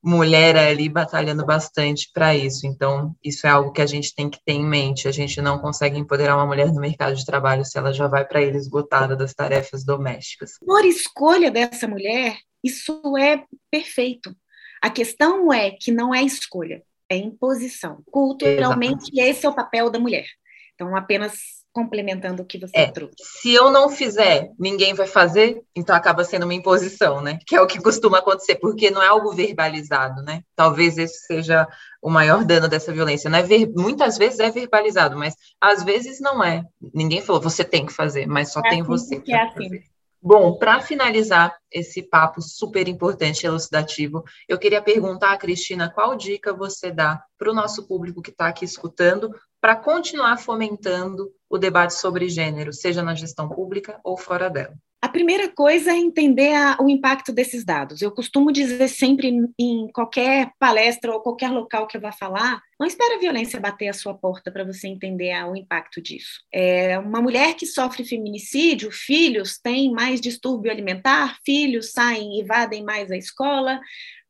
mulher 0.02 0.56
ali 0.56 0.88
batalhando 0.88 1.44
bastante 1.44 2.10
para 2.12 2.34
isso. 2.34 2.66
Então, 2.66 3.14
isso 3.22 3.46
é 3.46 3.50
algo 3.50 3.72
que 3.72 3.82
a 3.82 3.86
gente 3.86 4.14
tem 4.14 4.30
que 4.30 4.42
ter 4.44 4.54
em 4.54 4.64
mente. 4.64 5.06
A 5.06 5.12
gente 5.12 5.40
não 5.42 5.58
consegue 5.58 5.98
empoderar 5.98 6.36
uma 6.36 6.46
mulher 6.46 6.72
no 6.72 6.80
mercado 6.80 7.14
de 7.14 7.24
trabalho 7.24 7.64
se 7.64 7.78
ela 7.78 7.92
já 7.92 8.06
vai 8.08 8.24
para 8.24 8.40
ele 8.40 8.56
esgotada 8.56 9.14
das 9.14 9.34
tarefas 9.34 9.84
domésticas. 9.84 10.52
Por 10.64 10.84
escolha 10.84 11.50
dessa 11.50 11.86
mulher, 11.86 12.38
isso 12.64 13.00
é 13.18 13.44
perfeito. 13.70 14.34
A 14.82 14.88
questão 14.88 15.52
é 15.52 15.70
que 15.70 15.92
não 15.92 16.14
é 16.14 16.22
escolha, 16.22 16.82
é 17.08 17.16
imposição. 17.16 18.02
Culturalmente, 18.10 19.10
Exatamente. 19.12 19.20
esse 19.20 19.44
é 19.44 19.48
o 19.48 19.54
papel 19.54 19.90
da 19.90 19.98
mulher. 19.98 20.26
Então, 20.74 20.96
apenas 20.96 21.59
complementando 21.72 22.42
o 22.42 22.44
que 22.44 22.58
você 22.58 22.76
é, 22.76 22.90
trouxe. 22.90 23.14
Se 23.18 23.52
eu 23.52 23.70
não 23.70 23.88
fizer, 23.88 24.50
ninguém 24.58 24.94
vai 24.94 25.06
fazer, 25.06 25.62
então 25.74 25.94
acaba 25.94 26.24
sendo 26.24 26.44
uma 26.44 26.54
imposição, 26.54 27.20
né? 27.20 27.38
Que 27.46 27.56
é 27.56 27.60
o 27.60 27.66
que 27.66 27.80
costuma 27.80 28.18
acontecer, 28.18 28.56
porque 28.56 28.90
não 28.90 29.02
é 29.02 29.06
algo 29.06 29.32
verbalizado, 29.32 30.22
né? 30.22 30.42
Talvez 30.56 30.98
esse 30.98 31.26
seja 31.26 31.68
o 32.02 32.10
maior 32.10 32.44
dano 32.44 32.68
dessa 32.68 32.92
violência. 32.92 33.30
Não 33.30 33.38
é 33.38 33.42
ver... 33.42 33.70
Muitas 33.74 34.18
vezes 34.18 34.40
é 34.40 34.50
verbalizado, 34.50 35.16
mas 35.16 35.34
às 35.60 35.84
vezes 35.84 36.20
não 36.20 36.42
é. 36.42 36.64
Ninguém 36.92 37.20
falou, 37.20 37.40
você 37.40 37.64
tem 37.64 37.86
que 37.86 37.92
fazer, 37.92 38.26
mas 38.26 38.52
só 38.52 38.60
é 38.60 38.70
tem 38.70 38.80
assim 38.80 38.88
você. 38.88 39.20
Que 39.20 39.32
é 39.32 39.42
assim. 39.42 39.68
Fazer. 39.68 39.84
Bom, 40.22 40.58
para 40.58 40.80
finalizar 40.80 41.56
esse 41.72 42.02
papo 42.02 42.42
super 42.42 42.86
importante 42.88 43.42
e 43.42 43.46
elucidativo, 43.46 44.22
eu 44.46 44.58
queria 44.58 44.82
perguntar 44.82 45.32
a 45.32 45.38
Cristina 45.38 45.88
qual 45.88 46.14
dica 46.14 46.52
você 46.52 46.90
dá 46.90 47.22
para 47.38 47.50
o 47.50 47.54
nosso 47.54 47.88
público 47.88 48.20
que 48.20 48.28
está 48.28 48.48
aqui 48.48 48.66
escutando 48.66 49.34
para 49.62 49.74
continuar 49.76 50.36
fomentando 50.36 51.32
o 51.50 51.58
debate 51.58 51.94
sobre 51.94 52.28
gênero, 52.28 52.72
seja 52.72 53.02
na 53.02 53.14
gestão 53.14 53.48
pública 53.48 53.98
ou 54.04 54.16
fora 54.16 54.48
dela. 54.48 54.74
A 55.02 55.08
primeira 55.08 55.48
coisa 55.48 55.92
é 55.92 55.96
entender 55.96 56.54
a, 56.54 56.76
o 56.78 56.88
impacto 56.88 57.32
desses 57.32 57.64
dados. 57.64 58.02
Eu 58.02 58.12
costumo 58.12 58.52
dizer 58.52 58.86
sempre 58.86 59.32
em, 59.58 59.88
qualquer 59.88 60.52
palestra 60.58 61.10
ou 61.10 61.20
qualquer 61.20 61.50
local 61.50 61.86
que 61.86 61.96
eu 61.96 62.00
vá 62.00 62.12
falar, 62.12 62.60
não 62.78 62.86
espere 62.86 63.14
a 63.14 63.18
violência 63.18 63.58
bater 63.58 63.88
a 63.88 63.94
sua 63.94 64.14
porta 64.14 64.52
para 64.52 64.62
você 64.62 64.86
entender 64.86 65.32
a, 65.32 65.48
o 65.48 65.56
impacto 65.56 66.02
disso. 66.02 66.40
É, 66.52 66.98
uma 66.98 67.22
mulher 67.22 67.54
que 67.54 67.66
sofre 67.66 68.04
feminicídio, 68.04 68.92
filhos 68.92 69.58
têm 69.58 69.90
mais 69.90 70.20
distúrbio 70.20 70.70
alimentar, 70.70 71.38
filhos 71.44 71.92
saem 71.92 72.34
e 72.34 72.42
invadem 72.42 72.84
mais 72.84 73.10
a 73.10 73.16
escola, 73.16 73.80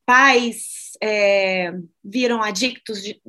pais 0.06 0.92
é, 1.02 1.72
viram 2.02 2.42
adictos 2.42 3.02
de, 3.02 3.20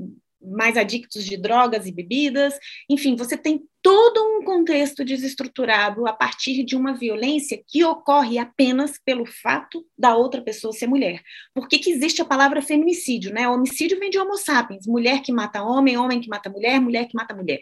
mais 0.42 0.78
adictos 0.78 1.26
de 1.26 1.38
drogas 1.38 1.86
e 1.86 1.92
bebidas, 1.92 2.58
enfim, 2.90 3.16
você 3.16 3.38
tem 3.38 3.64
todo 3.82 4.22
um 4.38 4.44
contexto 4.44 5.04
desestruturado 5.04 6.08
a 6.08 6.14
partir 6.14 6.64
de 6.64 6.76
uma 6.76 6.94
violência 6.94 7.62
que 7.68 7.84
ocorre 7.84 8.38
apenas 8.38 9.00
pelo 9.04 9.26
fato 9.26 9.86
da 9.98 10.16
outra 10.16 10.42
pessoa 10.42 10.74
ser 10.74 10.88
mulher. 10.88 11.22
Por 11.54 11.68
que, 11.68 11.80
que 11.80 11.92
existe 11.92 12.22
a 12.22 12.26
palavra 12.26 12.62
feminicídio? 12.62 13.34
Né? 13.34 13.48
Homicídio 13.48 14.00
vem 14.00 14.10
de 14.10 14.20
homo 14.20 14.38
sapiens, 14.38 14.86
mulher 14.86 15.22
que 15.22 15.32
mata 15.32 15.64
homem, 15.64 15.98
homem 15.98 16.22
que 16.22 16.30
mata 16.30 16.50
mulher, 16.50 16.80
mulher 16.80 17.08
que 17.08 17.16
mata 17.16 17.36
mulher. 17.36 17.62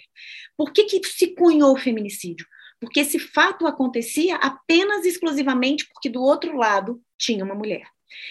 Por 0.57 0.71
que, 0.71 0.83
que 0.83 1.07
se 1.07 1.27
cunhou 1.35 1.73
o 1.73 1.79
feminicídio? 1.79 2.45
Porque 2.79 3.01
esse 3.01 3.19
fato 3.19 3.67
acontecia 3.67 4.35
apenas 4.35 5.05
exclusivamente 5.05 5.87
porque 5.93 6.09
do 6.09 6.21
outro 6.21 6.55
lado 6.55 7.01
tinha 7.17 7.43
uma 7.43 7.55
mulher. 7.55 7.83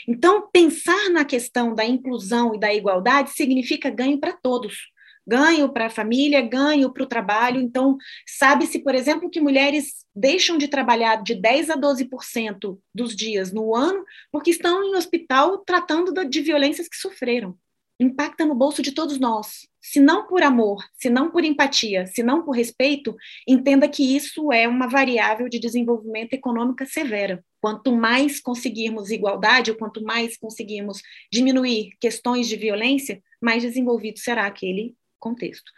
Então, 0.06 0.48
pensar 0.50 1.10
na 1.10 1.24
questão 1.24 1.74
da 1.74 1.84
inclusão 1.84 2.54
e 2.54 2.58
da 2.58 2.72
igualdade 2.72 3.30
significa 3.30 3.90
ganho 3.90 4.18
para 4.18 4.32
todos. 4.32 4.90
Ganho 5.26 5.68
para 5.70 5.86
a 5.86 5.90
família, 5.90 6.40
ganho 6.40 6.90
para 6.90 7.02
o 7.02 7.06
trabalho. 7.06 7.60
Então, 7.60 7.98
sabe-se, 8.26 8.78
por 8.78 8.94
exemplo, 8.94 9.28
que 9.28 9.40
mulheres 9.40 10.06
deixam 10.14 10.56
de 10.56 10.68
trabalhar 10.68 11.22
de 11.22 11.34
10% 11.34 11.70
a 11.70 11.76
12% 11.76 12.78
dos 12.94 13.14
dias 13.14 13.52
no 13.52 13.76
ano 13.76 14.04
porque 14.32 14.50
estão 14.50 14.82
em 14.82 14.96
hospital 14.96 15.58
tratando 15.58 16.12
de 16.24 16.40
violências 16.40 16.88
que 16.88 16.96
sofreram. 16.96 17.56
Impacta 18.00 18.44
no 18.44 18.54
bolso 18.54 18.82
de 18.82 18.92
todos 18.92 19.18
nós 19.18 19.68
se 19.90 20.00
não 20.00 20.26
por 20.26 20.42
amor, 20.42 20.84
se 20.98 21.08
não 21.08 21.30
por 21.30 21.44
empatia, 21.44 22.06
se 22.06 22.22
não 22.22 22.42
por 22.42 22.52
respeito, 22.52 23.16
entenda 23.46 23.88
que 23.88 24.16
isso 24.16 24.52
é 24.52 24.68
uma 24.68 24.86
variável 24.86 25.48
de 25.48 25.58
desenvolvimento 25.58 26.34
econômica 26.34 26.84
severa. 26.84 27.42
Quanto 27.58 27.90
mais 27.90 28.38
conseguirmos 28.38 29.10
igualdade, 29.10 29.74
quanto 29.74 30.02
mais 30.02 30.36
conseguirmos 30.36 31.00
diminuir 31.32 31.92
questões 31.98 32.48
de 32.48 32.56
violência, 32.56 33.22
mais 33.40 33.62
desenvolvido 33.62 34.18
será 34.18 34.46
aquele 34.46 34.94
contexto. 35.18 35.72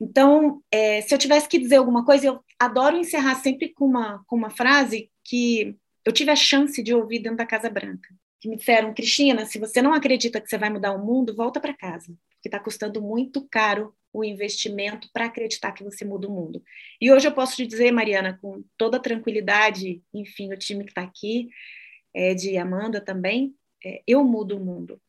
Então, 0.00 0.62
é, 0.72 1.02
se 1.02 1.14
eu 1.14 1.18
tivesse 1.18 1.46
que 1.46 1.58
dizer 1.58 1.76
alguma 1.76 2.04
coisa, 2.04 2.28
eu 2.28 2.40
adoro 2.58 2.96
encerrar 2.96 3.34
sempre 3.36 3.68
com 3.74 3.84
uma, 3.84 4.22
com 4.26 4.36
uma 4.36 4.50
frase 4.50 5.10
que 5.22 5.76
eu 6.02 6.12
tive 6.12 6.30
a 6.30 6.36
chance 6.36 6.82
de 6.82 6.94
ouvir 6.94 7.18
dentro 7.18 7.36
da 7.36 7.46
Casa 7.46 7.68
Branca, 7.68 8.08
que 8.40 8.48
me 8.48 8.56
disseram, 8.56 8.94
Cristina, 8.94 9.44
se 9.44 9.58
você 9.58 9.82
não 9.82 9.92
acredita 9.92 10.40
que 10.40 10.48
você 10.48 10.56
vai 10.56 10.70
mudar 10.70 10.92
o 10.92 11.04
mundo, 11.04 11.34
volta 11.36 11.60
para 11.60 11.76
casa 11.76 12.16
que 12.40 12.48
está 12.48 12.58
custando 12.58 13.02
muito 13.02 13.46
caro 13.48 13.94
o 14.12 14.24
investimento 14.24 15.08
para 15.12 15.26
acreditar 15.26 15.72
que 15.72 15.84
você 15.84 16.04
muda 16.04 16.26
o 16.26 16.32
mundo. 16.32 16.62
E 17.00 17.12
hoje 17.12 17.28
eu 17.28 17.32
posso 17.32 17.54
te 17.54 17.66
dizer, 17.66 17.92
Mariana, 17.92 18.38
com 18.40 18.64
toda 18.76 18.98
tranquilidade, 18.98 20.02
enfim, 20.12 20.52
o 20.52 20.56
time 20.56 20.84
que 20.84 20.90
está 20.90 21.02
aqui, 21.02 21.50
é, 22.14 22.34
de 22.34 22.56
Amanda 22.56 23.00
também, 23.00 23.54
é, 23.84 24.02
eu 24.06 24.24
mudo 24.24 24.56
o 24.56 24.64
mundo. 24.64 25.00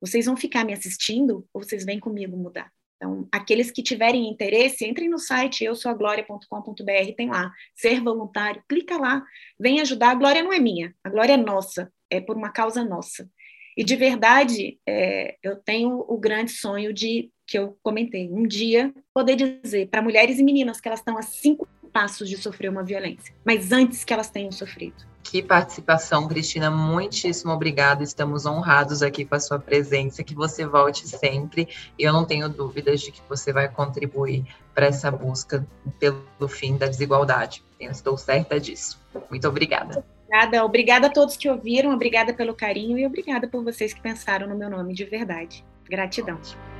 Vocês 0.00 0.26
vão 0.26 0.36
ficar 0.36 0.64
me 0.64 0.72
assistindo 0.72 1.46
ou 1.52 1.62
vocês 1.62 1.84
vêm 1.84 1.98
comigo 1.98 2.36
mudar? 2.36 2.72
Então, 2.96 3.28
aqueles 3.30 3.70
que 3.70 3.82
tiverem 3.82 4.28
interesse, 4.28 4.86
entrem 4.86 5.08
no 5.08 5.18
site 5.18 5.64
eu 5.64 5.74
sou 5.74 5.94
gloria.com.br, 5.94 7.12
tem 7.16 7.28
lá, 7.28 7.52
ser 7.74 8.00
voluntário, 8.00 8.62
clica 8.68 8.96
lá, 8.96 9.22
vem 9.58 9.80
ajudar. 9.80 10.10
A 10.10 10.14
glória 10.14 10.42
não 10.42 10.52
é 10.52 10.58
minha, 10.58 10.94
a 11.04 11.10
glória 11.10 11.34
é 11.34 11.36
nossa, 11.36 11.92
é 12.10 12.20
por 12.20 12.36
uma 12.36 12.50
causa 12.50 12.82
nossa. 12.84 13.28
E 13.76 13.84
de 13.84 13.94
verdade, 13.94 14.78
é, 14.88 15.36
eu 15.42 15.56
tenho 15.56 16.02
o 16.08 16.18
grande 16.18 16.52
sonho 16.52 16.92
de 16.92 17.30
que 17.46 17.58
eu 17.58 17.78
comentei, 17.82 18.28
um 18.32 18.46
dia 18.46 18.92
poder 19.14 19.36
dizer 19.36 19.88
para 19.88 20.02
mulheres 20.02 20.38
e 20.38 20.42
meninas 20.42 20.80
que 20.80 20.88
elas 20.88 21.00
estão 21.00 21.16
a 21.16 21.22
cinco 21.22 21.68
passos 21.96 22.28
de 22.28 22.36
sofrer 22.36 22.68
uma 22.68 22.82
violência, 22.82 23.34
mas 23.42 23.72
antes 23.72 24.04
que 24.04 24.12
elas 24.12 24.28
tenham 24.28 24.52
sofrido. 24.52 24.96
Que 25.22 25.42
participação, 25.42 26.28
Cristina. 26.28 26.70
Muitíssimo 26.70 27.52
obrigada. 27.52 28.04
Estamos 28.04 28.44
honrados 28.44 29.02
aqui 29.02 29.24
com 29.24 29.34
a 29.34 29.40
sua 29.40 29.58
presença. 29.58 30.22
Que 30.22 30.34
você 30.34 30.64
volte 30.64 31.08
sempre. 31.08 31.66
E 31.98 32.04
eu 32.04 32.12
não 32.12 32.24
tenho 32.24 32.48
dúvidas 32.48 33.00
de 33.00 33.10
que 33.10 33.20
você 33.28 33.52
vai 33.52 33.68
contribuir 33.68 34.44
para 34.72 34.86
essa 34.86 35.10
busca 35.10 35.66
pelo 35.98 36.48
fim 36.48 36.76
da 36.76 36.86
desigualdade. 36.86 37.64
Eu 37.80 37.90
estou 37.90 38.16
certa 38.16 38.60
disso. 38.60 39.00
Muito 39.28 39.48
obrigada. 39.48 40.04
Obrigada, 40.28 40.64
obrigada 40.64 41.06
a 41.08 41.10
todos 41.10 41.36
que 41.36 41.48
ouviram, 41.48 41.92
obrigada 41.92 42.32
pelo 42.34 42.54
carinho 42.54 42.98
e 42.98 43.06
obrigada 43.06 43.48
por 43.48 43.64
vocês 43.64 43.92
que 43.92 44.00
pensaram 44.00 44.46
no 44.46 44.54
meu 44.54 44.70
nome 44.70 44.92
de 44.94 45.04
verdade. 45.04 45.64
Gratidão. 45.88 46.36
Ótimo. 46.36 46.75